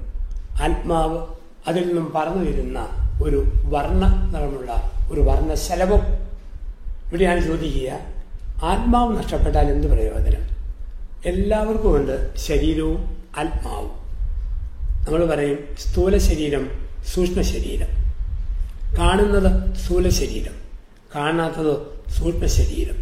ആത്മാവ് 0.63 1.27
അതിൽ 1.69 1.87
നിന്നും 1.87 2.13
പറന്നു 2.15 2.51
വരുന്ന 2.51 2.89
ഒരു 3.23 3.45
വർണ 3.65 4.31
നിറമുള്ള 4.35 4.93
ഒരു 5.13 5.21
വർണശലഭം. 5.21 6.01
ഇവിടെയാണ് 7.09 7.41
ചോദിക്കുക 7.41 7.99
ആത്മാവ് 8.65 9.19
നഷ്ടപ്പെട്ടാൽ 9.19 9.71
എന്ത് 9.71 9.87
പ്രയോജനം? 9.87 10.53
എല്ലാവർക്കും 11.27 11.97
ഉണ്ട് 11.97 12.37
ശരീരവും 12.37 13.17
ആത്മാവും. 13.39 13.91
നമ്മൾ 15.07 15.27
പറയും 15.27 15.59
സ്ഥൂല 15.79 16.17
ശരീരം 16.17 16.71
സൂക്ഷ്മ 17.07 17.43
ശരീരം. 17.43 17.89
കാണുന്നത് 18.99 19.75
സ്ഥൂല 19.75 20.09
ശരീരം. 20.09 20.62
കാണാത്തത് 21.15 21.77
സൂക്ഷ്മ 22.11 22.47
ശരീരം. 22.47 22.97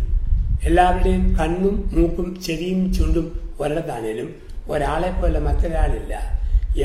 എല്ലാവരുടെയും 0.62 1.36
കണ്ണും 1.36 1.90
മൂക്കും 1.92 2.40
ചെവിയും 2.46 2.94
ചുണ്ടും 2.94 3.40
ഒരിടത്താണേലും 3.60 4.34
ഒരാളെ 4.68 5.10
പോലെ 5.10 5.40
മറ്റൊരാളില്ല. 5.40 6.14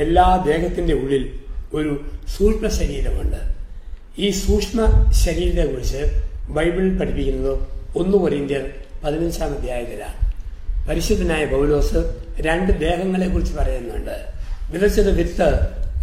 എല്ലാ 0.00 0.44
ദേഹത്തിന്റെ 0.46 0.94
ഉള്ളിൽ 0.94 1.40
ഒരു 1.74 2.04
സൂക്ഷ്മ 2.36 2.68
ശരീരമുണ്ട്. 2.68 3.36
ഈ 4.18 4.30
സൂക്ഷ്മ 4.30 5.10
ശരീരത്തെക്കുറിച്ച് 5.10 6.02
ബൈബിളിൽ 6.48 6.98
പഠിപ്പിക്കുന്നത് 6.98 7.58
ഒന്ന് 7.96 8.18
കൊരിന്ത്യർ 8.18 8.70
പതിനഞ്ചാം 9.04 9.58
അധ്യായത്തിലാണ്. 9.58 10.26
പരിശുദ്ധനായ 10.88 11.44
പൗലോസ് 11.44 11.96
രണ്ട് 12.40 12.80
ദേഹങ്ങളെ 12.80 13.28
കുറിച്ച് 13.28 13.54
പറയുന്നുണ്ട്. 13.54 14.16
വിതച്ചത് 14.70 15.16
വിത്ത് 15.18 15.48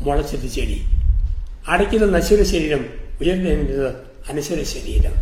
മുളച്ചത് 0.04 0.48
ചെടി. 0.48 0.82
അടയ്ക്കുന്ന 1.68 2.18
നശ്വര 2.18 2.44
ശരീരം 2.44 2.86
ഉയർത്തേണ്ടത് 3.22 4.13
അനശ്വര 4.30 4.64
ശരീരം. 4.64 5.14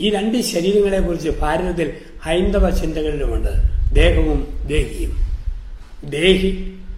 ഈ 0.00 0.10
രണ്ട് 0.10 0.42
ശരീരങ്ങളെ 0.42 1.00
കുറിച്ച് 1.00 1.28
ഭാരതത്തിൽ 1.28 1.92
ഹൈന്ദവ 2.22 2.70
ചിന്തകളിലുമുണ്ട്. 2.70 3.52
ദേഹവും 3.94 4.64
ദേഹിയും. 4.66 5.12
ദേഹി 6.10 6.50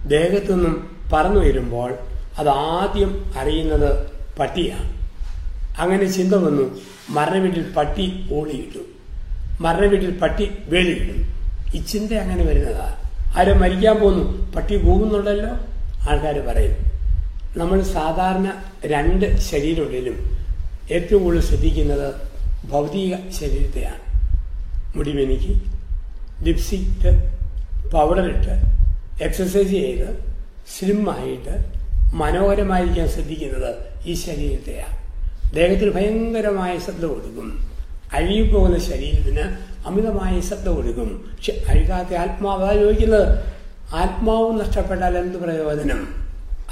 ദേഹത്തു 0.06 0.52
നിന്നും 0.52 0.96
പറന്നു 1.12 1.40
വരുമ്പോൾ 1.40 1.94
അത് 2.38 2.48
ആദ്യം 2.48 3.24
അറിയുന്നത് 3.36 4.10
പട്ടിയാണ്. 4.38 5.02
അങ്ങനെ 5.78 6.04
ചിന്ത 6.04 6.34
വന്നു 6.34 6.80
മരണവീട്ടിൽ 7.10 7.72
പട്ടി 7.72 8.24
ഓടിയിട്ടു. 8.32 8.78
മരണവീട്ടിൽ 9.60 10.18
പട്ടി 10.18 10.50
വേലിയിട്ടു. 10.66 11.14
ഈ 11.76 11.82
ചിന്ത 11.82 12.12
അങ്ങനെ 12.12 12.44
വരുന്നതാ. 12.44 13.02
ആരും 13.36 13.60
മരിക്കാൻ 13.60 13.96
പോന്നു. 14.00 14.52
പട്ടി 14.56 14.76
പോകുന്നുണ്ടല്ലോ? 14.76 15.50
ആൾക്കാർ 16.10 16.40
പറയും. 16.40 16.76
നമ്മൾ 17.56 17.82
സാധാരണ 17.82 18.52
രണ്ട് 18.84 19.40
ശരീരങ്ങളിലും 19.40 20.41
ഏറ്റവും 20.90 21.24
കൂടുതൽ 21.24 21.40
ശ്രദ്ധിക്കുന്നത് 21.40 22.14
ഭൗതിക 22.70 23.14
ശരീരത്തെയാണ്. 23.40 24.00
മുടിമെനിക്ക് 24.96 25.52
ലിപ്സിറ്റ് 26.42 27.10
പൗഡറിട്ട് 27.90 28.54
എക്സസൈസ് 29.22 29.70
ചെയ്ത് 29.70 30.24
സ്ലിമ്മായിട്ട് 30.78 31.82
മനോഹരമായിരിക്കാൻ 32.14 33.08
ശ്രദ്ധിക്കുന്നത് 33.08 33.74
ഈ 34.06 34.14
ശരീരത്തെയാണ്. 34.14 34.96
ദേഹത്തിന് 35.54 35.90
ഭയങ്കരമായ 35.90 36.78
ശ്രദ്ധ 36.78 37.04
കൊടുക്കും 37.04 37.68
അഴുകിപ്പോകുന്ന 38.14 38.78
ശരീരത്തിന് 38.78 39.72
അമിതമായ 39.86 40.40
ശ്രദ്ധ 40.40 40.68
കൊടുക്കും 40.68 41.24
പക്ഷെ 41.36 41.62
അഴുകാത്ത 41.68 42.14
ആത്മാവ് 42.14 42.78
ചോദിക്കുന്നത്? 42.80 43.44
ആത്മാവ് 43.94 44.60
നഷ്ടപ്പെട്ടാൽ 44.60 45.18
എന്ത് 45.18 45.38
പ്രയോജനം? 45.38 46.08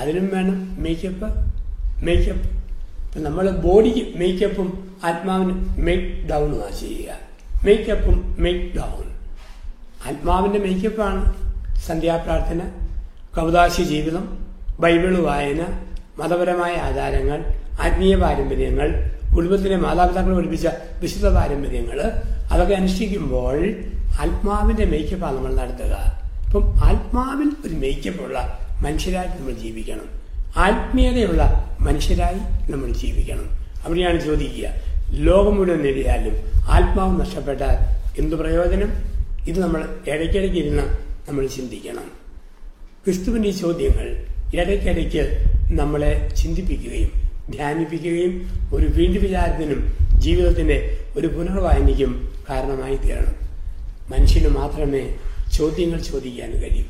അതിനും 0.00 0.30
വേണം 0.32 0.82
മേക്കപ്പ് 0.82 1.28
മേക്കപ്പ് 2.06 2.59
നമ്മൾ 3.16 3.50
ബോഡിക്ക് 3.64 4.02
മേക്കപ്പും 4.18 4.68
ആത്മാവിന് 5.08 5.54
മേക്ക് 5.86 6.10
ഡൗണുമാണ് 6.30 6.76
ചെയ്യുക. 6.80 7.10
മേക്കപ്പും 7.64 8.16
മേക്ക് 8.44 8.66
ഡൗൺ 8.76 9.06
ആത്മാവിന്റെ 10.08 10.60
മേക്കപ്പാണ് 10.66 11.22
സന്ധ്യാപ്രാർത്ഥന 11.86 12.60
കൗതാശി 13.36 13.82
ജീവിതം 13.82 14.24
ബൈബിൾ 14.82 15.14
വായന 15.26 15.62
മതപരമായ 16.20 16.74
ആചാരങ്ങൾ 16.88 17.40
ആത്മീയ 17.86 18.14
പാരമ്പര്യങ്ങൾ 18.22 18.88
കുടുംബത്തിലെ 19.34 19.76
മാതാപിതാക്കൾ 19.76 20.36
പഠിപ്പിച്ച 20.38 20.68
വിശുദ്ധ 21.02 21.28
പാരമ്പര്യങ്ങൾ 21.36 21.98
അതൊക്കെ 22.52 22.74
അനുഷ്ഠിക്കുമ്പോൾ 22.74 23.58
ആത്മാവിന്റെ 24.22 24.84
മേക്കപ്പാണ് 24.84 25.36
നമ്മൾ 25.36 25.54
നടത്തുക. 25.54 25.94
അപ്പം 26.46 26.64
ആത്മാവിൽ 26.88 27.50
ഒരു 27.66 27.74
മേക്കപ്പുള്ള 27.74 28.38
മനുഷ്യരായിട്ട് 28.82 29.36
നമ്മൾ 29.36 29.52
ജീവിക്കണം. 29.64 30.08
ആത്മീയതയുള്ള 30.56 31.70
മനുഷ്യരായി 31.80 32.70
നമ്മൾ 32.72 32.92
ജീവിക്കണം. 32.92 33.50
അവിടെയാണ് 33.84 34.24
ചോദിക്കുക 34.24 34.68
ലോകം 35.10 35.56
മുഴുവൻ 35.56 35.82
നേടിയാലും 35.82 36.36
ആത്മാവ് 36.70 37.20
നഷ്ടപ്പെട്ടാൽ 37.20 37.76
എന്തു 38.20 38.36
പ്രയോജനം? 38.36 38.92
ഇത് 39.48 39.60
നമ്മൾ 39.60 39.88
ഇടയ്ക്കിടയ്ക്ക് 40.08 40.56
ഇരുന്ന് 40.56 40.82
നമ്മൾ 41.28 41.46
ചിന്തിക്കണം. 41.46 42.20
ക്രിസ്തുവിന്റെ 43.04 43.48
ഈ 43.48 43.52
ചോദ്യങ്ങൾ 43.52 44.26
ഇടയ്ക്കിടയ്ക്ക് 44.54 45.44
നമ്മളെ 45.72 46.28
ചിന്തിപ്പിക്കുകയും 46.36 47.12
ധ്യാനിപ്പിക്കുകയും 47.50 48.50
ഒരു 48.72 48.86
വീണ്ടും 48.86 49.22
വിചാരത്തിനും 49.22 49.96
ജീവിതത്തിന്റെ 50.20 50.98
ഒരു 51.16 51.26
പുനർവായനയ്ക്കും 51.26 52.32
കാരണമായി 52.50 52.96
തീരണം. 52.96 53.34
മനുഷ്യന് 54.10 54.48
മാത്രമേ 54.48 55.14
ചോദ്യങ്ങൾ 55.52 56.00
ചോദിക്കാൻ 56.00 56.50
കഴിയൂ. 56.50 56.84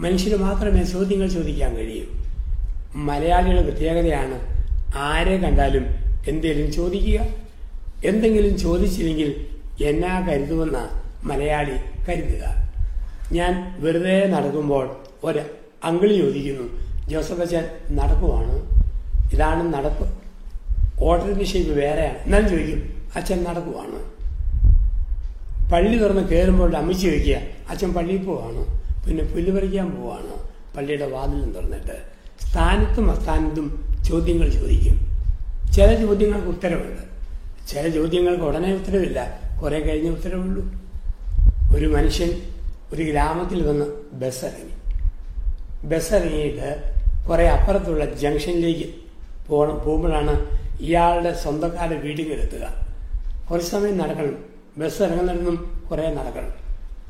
മനുഷ്യന് 0.00 0.36
മാത്രമേ 0.36 0.82
ചോദ്യങ്ങൾ 0.82 1.28
ചോദിക്കാൻ 1.28 1.76
കഴിയൂ. 1.76 2.25
മലയാളിയുടെ 2.96 3.62
പ്രത്യേകതയാണ് 3.62 4.36
ആരെ 4.96 5.36
കണ്ടാലും 5.36 5.84
എന്തെങ്കിലും 6.28 6.72
ചോദിക്കുക. 6.72 7.26
എന്തെങ്കിലും 8.04 8.58
ചോദിച്ചില്ലെങ്കിൽ 8.58 9.46
എന്നാ 9.84 10.26
കരുതുമെന്ന 10.28 11.00
മലയാളി 11.24 11.76
കരുതുക. 12.08 12.66
ഞാൻ 13.32 13.76
വെറുതെ 13.78 14.26
നടക്കുമ്പോൾ 14.26 14.96
ഒരു 15.24 15.38
അങ്കിളി 15.84 16.16
ചോദിക്കുന്നു 16.16 16.66
ജോസഫ് 17.08 17.40
അച്ഛൻ 17.40 17.64
നടക്കുവാണ്? 17.90 18.54
ഇതാണ് 19.32 19.74
നടപ്പ്. 19.74 20.06
ഓർഡറിന്റെ 21.00 21.44
ഷേപ്പ് 21.44 21.70
വേറെയാണ്. 21.70 22.18
എന്നാലും 22.24 22.48
ചോദിക്കും? 22.48 23.06
അച്ഛൻ 23.16 23.44
നടക്കുവാണ്? 23.44 23.98
പള്ളി 25.72 25.98
തുറന്ന് 25.98 26.28
കയറുമ്പോൾ 26.28 26.76
അമ്മച്ചി 26.76 27.06
ചോദിക്കുക 27.06 27.38
അച്ഛൻ 27.70 27.94
പള്ളിയിൽ 27.94 28.24
പോവാണ്? 28.24 28.62
പിന്നെ 29.06 29.24
പുല്ല് 29.24 29.52
പറിക്കാൻ 29.52 29.90
പോവാണ്? 29.90 30.32
പള്ളിയുടെ 30.76 31.06
വാതിലും 31.06 31.52
തുറന്നിട്ട് 31.52 32.15
സ്ഥാനത്തും 32.56 33.10
അസ്ഥാനത്തും 33.10 33.84
ചോദ്യങ്ങൾ 34.04 34.48
ചോദിക്കും. 34.48 35.00
ചില 35.72 35.94
ചോദ്യങ്ങൾക്ക് 35.94 36.48
ഉത്തരവുണ്ട്. 36.48 37.02
ചില 37.68 37.88
ചോദ്യങ്ങൾക്ക് 37.88 38.44
ഉടനെ 38.44 38.74
ഉത്തരവില്ല. 38.74 39.40
കുറെ 39.62 39.80
കഴിഞ്ഞ 39.80 40.08
ഉത്തരവുള്ളൂ. 40.08 40.72
ഒരു 41.76 41.86
മനുഷ്യൻ 41.86 42.40
ഒരു 42.92 43.02
ഗ്രാമത്തിൽ 43.02 43.68
വന്ന് 43.68 43.86
ബസ് 44.12 44.44
ഇറങ്ങി 44.44 44.74
ബസ് 45.86 46.14
ഇറങ്ങിയിട്ട് 46.14 46.92
കുറെ 47.30 47.48
അപ്പുറത്തുള്ള 47.48 48.14
ജംഗ്ഷനിലേക്ക് 48.14 48.84
പോകണം 49.48 49.80
പോകുമ്പോഴാണ് 49.84 50.46
ഇയാളുടെ 50.80 51.32
സ്വന്തക്കാരുടെ 51.32 52.00
വീട്ടിലെത്തുക 52.00 52.86
കുറച്ച് 53.50 53.70
സമയം 53.70 53.98
നടക്കണം. 53.98 54.36
ബസ് 54.78 55.02
ഇറങ്ങുന്നിടത്തും 55.02 55.82
കുറെ 55.90 56.14
നടക്കണം. 56.14 56.50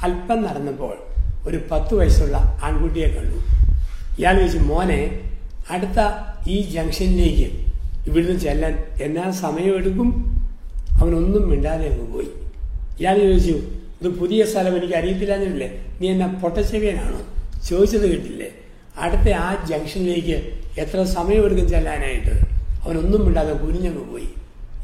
അല്പം 0.02 0.42
നടന്നപ്പോൾ 0.42 0.94
ഒരു 1.48 1.60
പത്ത് 1.72 1.94
വയസ്സുള്ള 1.94 2.60
ആൺകുട്ടിയെ 2.64 3.08
കണ്ടു. 3.08 3.36
ഇയാൾ 4.18 4.38
ചോദിച്ചു 4.38 4.58
മോനെ 4.58 5.20
അടുത്ത 5.70 5.98
ഈ 6.48 6.56
ജംഗ്ഷനിലേക്ക് 6.74 7.46
ഇവിടുന്ന് 8.08 8.40
ചെല്ലാൻ 8.40 8.74
എന്നാ 9.00 9.30
സമയമെടുക്കും? 9.30 10.08
അവനൊന്നും 11.00 11.48
മിണ്ടാതെ 11.50 11.86
അങ്ങ് 11.88 12.12
പോയി. 12.12 12.28
ഇയാൾ 13.00 13.16
ചോദിച്ചു 13.18 13.56
ഇത് 14.00 14.08
പുതിയ 14.20 14.44
സ്ഥലം 14.44 14.76
എനിക്ക് 14.76 14.94
അറിയത്തില്ലെന്നില്ലേ 14.94 15.68
നീ 16.00 16.08
എന്നാ 16.10 16.26
പൊട്ടച്ചെവിയനാണോ? 16.26 17.20
ചോദിച്ചത് 17.68 18.06
കേട്ടില്ലേ? 18.10 18.50
അടുത്ത 18.98 19.28
ആ 19.28 19.64
ജംഗ്ഷനിലേക്ക് 19.64 20.36
എത്ര 20.80 21.02
സമയമെടുക്കും 21.02 21.68
ചെല്ലാനായിട്ട്? 21.68 22.34
അവനൊന്നും 22.84 23.26
മിണ്ടാതെ 23.26 23.52
കുനിഞ്ഞങ്ങ് 23.52 24.04
പോയി. 24.12 24.28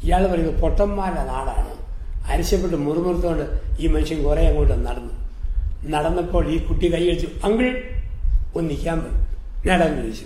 ഇയാൾ 0.03 0.27
പറയുന്നത് 0.27 0.59
പൊട്ടന്മാരുടെ 0.61 1.23
നാടാണ്. 1.31 1.73
അരിശപ്പെട്ട് 2.31 2.75
മുറുമുറുത്തോണ്ട് 2.75 3.45
ഈ 3.79 3.87
മനുഷ്യൻ 3.87 4.23
കുറെ 4.23 4.47
അങ്ങോട്ട് 4.47 4.73
നടന്നു. 4.87 5.13
നടന്നപ്പോൾ 5.93 6.43
ഈ 6.49 6.57
കുട്ടി 6.67 6.93
കൈ 6.93 7.03
വെച്ചു 7.07 7.27
അങ്കിൾ 7.43 7.65
ഒന്ന് 8.55 8.69
നിൽക്കാൻ 8.69 8.99
നേടാൻ 9.65 9.91
ചോദിച്ചു. 10.01 10.25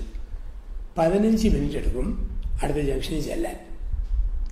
പതിനഞ്ച് 0.98 1.48
മിനിറ്റ് 1.48 1.76
എടുക്കും. 1.76 2.30
അടുത്ത 2.64 2.78
ജംഗ്ഷനിൽ 2.78 3.22
ചെല്ലാൻ. 3.22 3.60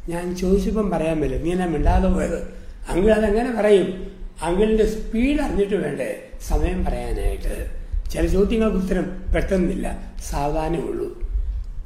ഞാൻ 0.09 0.35
ചോദിച്ചപ്പം 0.35 0.89
പറയാൻ 0.89 1.21
പറ്റില്ല 1.21 1.43
നീ 1.43 1.51
എന്നെ 1.51 1.65
മിണ്ടാതെ 1.65 2.07
പോയത്? 2.07 2.43
അങ്കിൾ 2.89 3.13
അതെങ്ങനെ 3.13 3.61
പറയും. 3.61 4.11
അങ്കിളിന്റെ 4.43 4.85
സ്പീഡ് 4.85 5.41
അറിഞ്ഞിട്ട് 5.41 5.75
വേണ്ടേ? 5.75 6.15
സമയം 6.47 6.85
പറയാനായിട്ട്. 6.85 7.71
ചില 8.11 8.25
ചോദ്യങ്ങൾക്ക് 8.25 8.77
ഉത്തരം 8.77 9.21
പെട്ടെന്നില്ല. 9.35 10.13
സാവധാനമുള്ളൂ. 10.29 11.21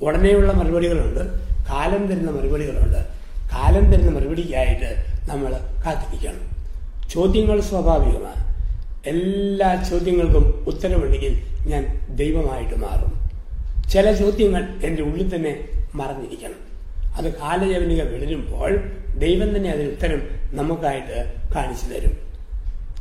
ഉടനെയുള്ള 0.01 0.51
മറുപടികളുണ്ട്. 0.51 1.39
കാലം 1.69 2.07
തരുന്ന 2.07 2.31
മറുപടികളുണ്ട്. 2.31 2.97
കാലം 3.51 3.91
തരുന്ന 3.91 4.11
മറുപടിക്കായിട്ട് 4.11 5.05
നമ്മൾ 5.29 5.51
കാത്തിരിക്കണം. 5.85 6.59
ചോദ്യങ്ങൾ 7.09 7.61
സ്വാഭാവികമാണ്. 7.61 8.49
എല്ലാ 9.07 9.83
ചോദ്യങ്ങൾക്കും 9.89 10.65
ഉത്തരവുണ്ടെങ്കിൽ 10.67 11.41
ഞാൻ 11.67 12.07
ദൈവമായിട്ട് 12.15 12.75
മാറും. 12.75 13.28
ചില 13.91 14.11
ചോദ്യങ്ങൾ 14.13 14.77
എന്റെ 14.83 15.03
ഉള്ളിൽ 15.03 15.35
തന്നെ 15.35 15.67
മറഞ്ഞിരിക്കണം 15.95 16.69
അത് 17.15 17.33
കാലജവനിക 17.33 18.01
വിളരുമ്പോൾ 18.01 18.79
ദൈവം 19.17 19.55
തന്നെ 19.55 19.69
അതിന് 19.69 19.91
ഉത്തരം 19.91 20.21
നമുക്കായിട്ട് 20.51 21.33
കാണിച്ചു 21.55 21.85
തരും. 21.85 22.17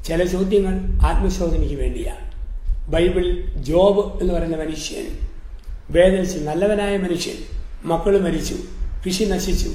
ചില 0.06 0.24
ചോദ്യങ്ങൾ 0.24 1.04
ആത്മശോധനയ്ക്ക് 1.06 1.74
വേണ്ടിയാണ്. 1.74 2.28
ബൈബിൾ 2.90 3.44
ജോബ് 3.56 4.22
എന്ന് 4.22 4.34
പറയുന്ന 4.34 4.56
മനുഷ്യൻ 4.56 5.06
വേദനിച്ച് 5.90 6.38
നല്ലവനായ 6.38 6.96
മനുഷ്യൻ 6.96 7.34
മക്കൾ 7.84 8.20
മരിച്ചു 8.20 8.54
കൃഷി 9.06 9.24
നശിച്ചു 9.24 9.70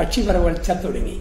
പക്ഷിപ്പറവുകൾ 0.00 0.56
ചത്തൊടുങ്ങി. 0.56 1.20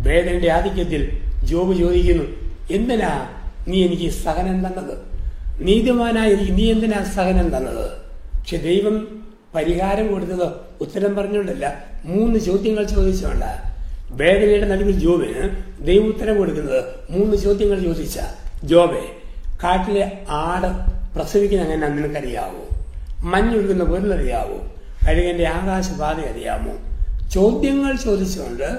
വേദന്റെ 0.00 0.52
ആധിക്യത്തിൽ 0.52 1.20
ജോബ് 1.44 1.78
ചോദിക്കുന്നു 1.78 2.24
എന്തിനാ 2.70 3.28
നീ 3.68 3.86
എനിക്ക് 3.86 4.10
സഹനം 4.10 4.66
തന്നത്? 4.66 4.98
നീതിമാനായി 5.60 6.34
നീ 6.34 6.70
എന്തിനാ 6.70 7.04
സഹനം 7.04 7.56
തന്നത്? 7.56 7.97
പക്ഷെ 8.48 8.64
ദൈവം 8.64 9.24
പരിഹാരം 9.54 10.12
കൊടുത്തത് 10.12 10.52
ഉത്തരം 10.80 11.16
പറഞ്ഞുകൊണ്ടല്ല 11.16 11.84
മൂന്ന് 12.04 12.38
ചോദ്യങ്ങൾ 12.38 12.84
ചോദിച്ചുകൊണ്ട. 12.84 13.42
വേദനയുടെ 14.10 14.68
നടുവിൽ 14.68 14.98
ജോബിന് 14.98 15.50
ദൈവം 15.86 16.06
ഉത്തരം 16.06 16.36
കൊടുക്കുന്നത് 16.36 16.84
മൂന്ന് 17.10 17.36
ചോദ്യങ്ങൾ 17.36 17.80
ചോദിച്ച. 17.80 18.18
ജോബെ 18.64 19.00
കാട്ടിലെ 19.64 20.18
ആട് 20.28 20.90
പ്രസവിക്കുന്ന 21.16 21.64
അങ്ങനെ 21.64 21.88
നിനക്കറിയാവോ? 21.88 22.68
മഞ്ഞൊഴുകുന്ന 23.22 23.84
പൊരുളറിയാവോ? 23.84 24.74
കഴുകന്റെ 25.08 25.48
ആകാശപാത 25.48 26.16
അറിയാമോ? 26.16 26.72
ചോദ്യങ്ങൾ 27.28 27.96
ചോദിച്ചുകൊണ്ട് 27.96 28.78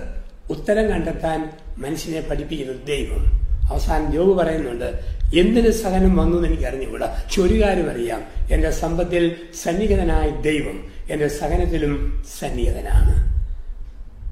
ഉത്തരം 0.49 0.89
കണ്ടെത്താൻ 0.89 1.49
മനുഷ്യനെ 1.77 2.21
പഠിപ്പിക്കുന്നത് 2.29 2.87
ദൈവം. 2.87 3.38
അവസാനം 3.69 4.11
ജോബ് 4.11 4.33
പറയുന്നുണ്ട് 4.39 4.89
എന്തിന് 5.37 5.71
സഹനം 5.71 6.15
വന്നു 6.15 6.35
എന്ന് 6.37 6.47
എനിക്ക് 6.47 6.63
അറിഞ്ഞുകൂടാ 6.63 7.07
പക്ഷെ 7.07 7.41
ഒരു 7.41 7.61
കാര്യം 7.61 7.89
അറിയാം 7.89 8.21
എന്റെ 8.51 8.71
സമ്പത്തിൽ 8.71 9.35
സന്നിഹിതനായ 9.63 10.29
ദൈവം 10.29 10.77
എന്റെ 11.11 11.27
സഹനത്തിലും 11.27 12.23
സന്നിഹിതനാണ്. 12.39 13.13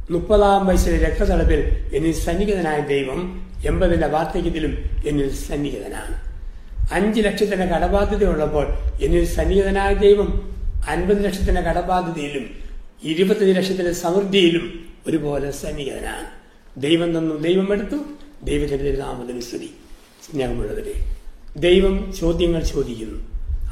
മുപ്പതാം 0.09 0.67
വയസ്സിലെ 0.67 0.97
രക്തതളപ്പിൽ 0.97 1.61
എന്നിൽ 1.95 2.13
സന്നിഹിതനായ 2.13 2.79
ദൈവം 2.81 3.19
എൺപതിന്റെ 3.65 4.07
വാർദ്ധക്യത്തിലും 4.07 4.73
എന്നിൽ 5.07 5.29
സന്നിഹിതനാണ്. 5.33 6.15
അഞ്ച് 6.91 7.21
ലക്ഷത്തിന്റെ 7.21 7.65
കടബാധ്യതയുള്ളപ്പോൾ 7.65 8.67
എന്നിൽ 9.01 9.25
സന്നിഹിതനായ 9.25 9.93
ദൈവം 9.93 10.29
അൻപത് 10.87 11.25
ലക്ഷത്തിന്റെ 11.25 11.61
കടബാധ്യതയിലും 11.61 12.45
ഇരുപത്തഞ്ച് 13.03 13.57
ലക്ഷത്തിന്റെ 13.57 13.91
സമൃദ്ധിയിലും 13.91 14.65
ഒരുപോലെ 15.07 15.51
സന്നിഹിതനാണ്. 15.51 16.27
ദൈവം 16.77 17.17
തന്നു 17.17 17.35
ദൈവം 17.35 17.73
എടുത്തു 17.73 17.95
ദൈവത്തിന്റെ 18.43 18.91
നാമത്തിന് 18.91 19.41
സ്തുതി 19.41 19.73
സ്നേഹമുള്ളവരെ 20.31 20.91
ദൈവം 21.59 22.13
ചോദ്യങ്ങൾ 22.13 22.63
ചോദിക്കുന്നു. 22.63 23.23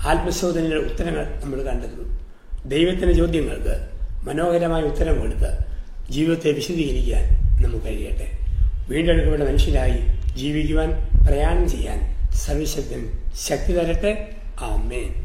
ആത്മശോധനയുടെ 0.08 0.75
ഉത്തരങ്ങൾ 0.75 1.39
നമ്മൾ 1.43 1.63
കണ്ടെത്തുന്നു. 1.63 2.19
ദൈവത്തിന്റെ 2.65 3.13
ചോദ്യങ്ങൾക്ക് 3.13 3.89
മനോഹരമായ 4.23 4.82
ഉത്തരം 4.82 5.19
കൊടുത്ത് 5.19 5.58
ജീവിതത്തെ 6.12 6.51
വിശദീകരിക്കാൻ 6.51 7.23
നമുക്ക് 7.63 7.86
കഴിയട്ടെ. 7.86 8.32
വീണ്ടെടുക്കപ്പെട്ട 8.89 9.43
മനുഷ്യരായി 9.43 9.99
ജീവിക്കുവാൻ 10.36 10.91
പ്രയാണം 11.28 11.69
ചെയ്യാൻ 11.69 12.30
സർവശക്തൻ 12.34 13.12
ശക്തി 13.36 13.73
തരട്ടെ. 13.73 14.36
ആമേൻ. 14.60 15.25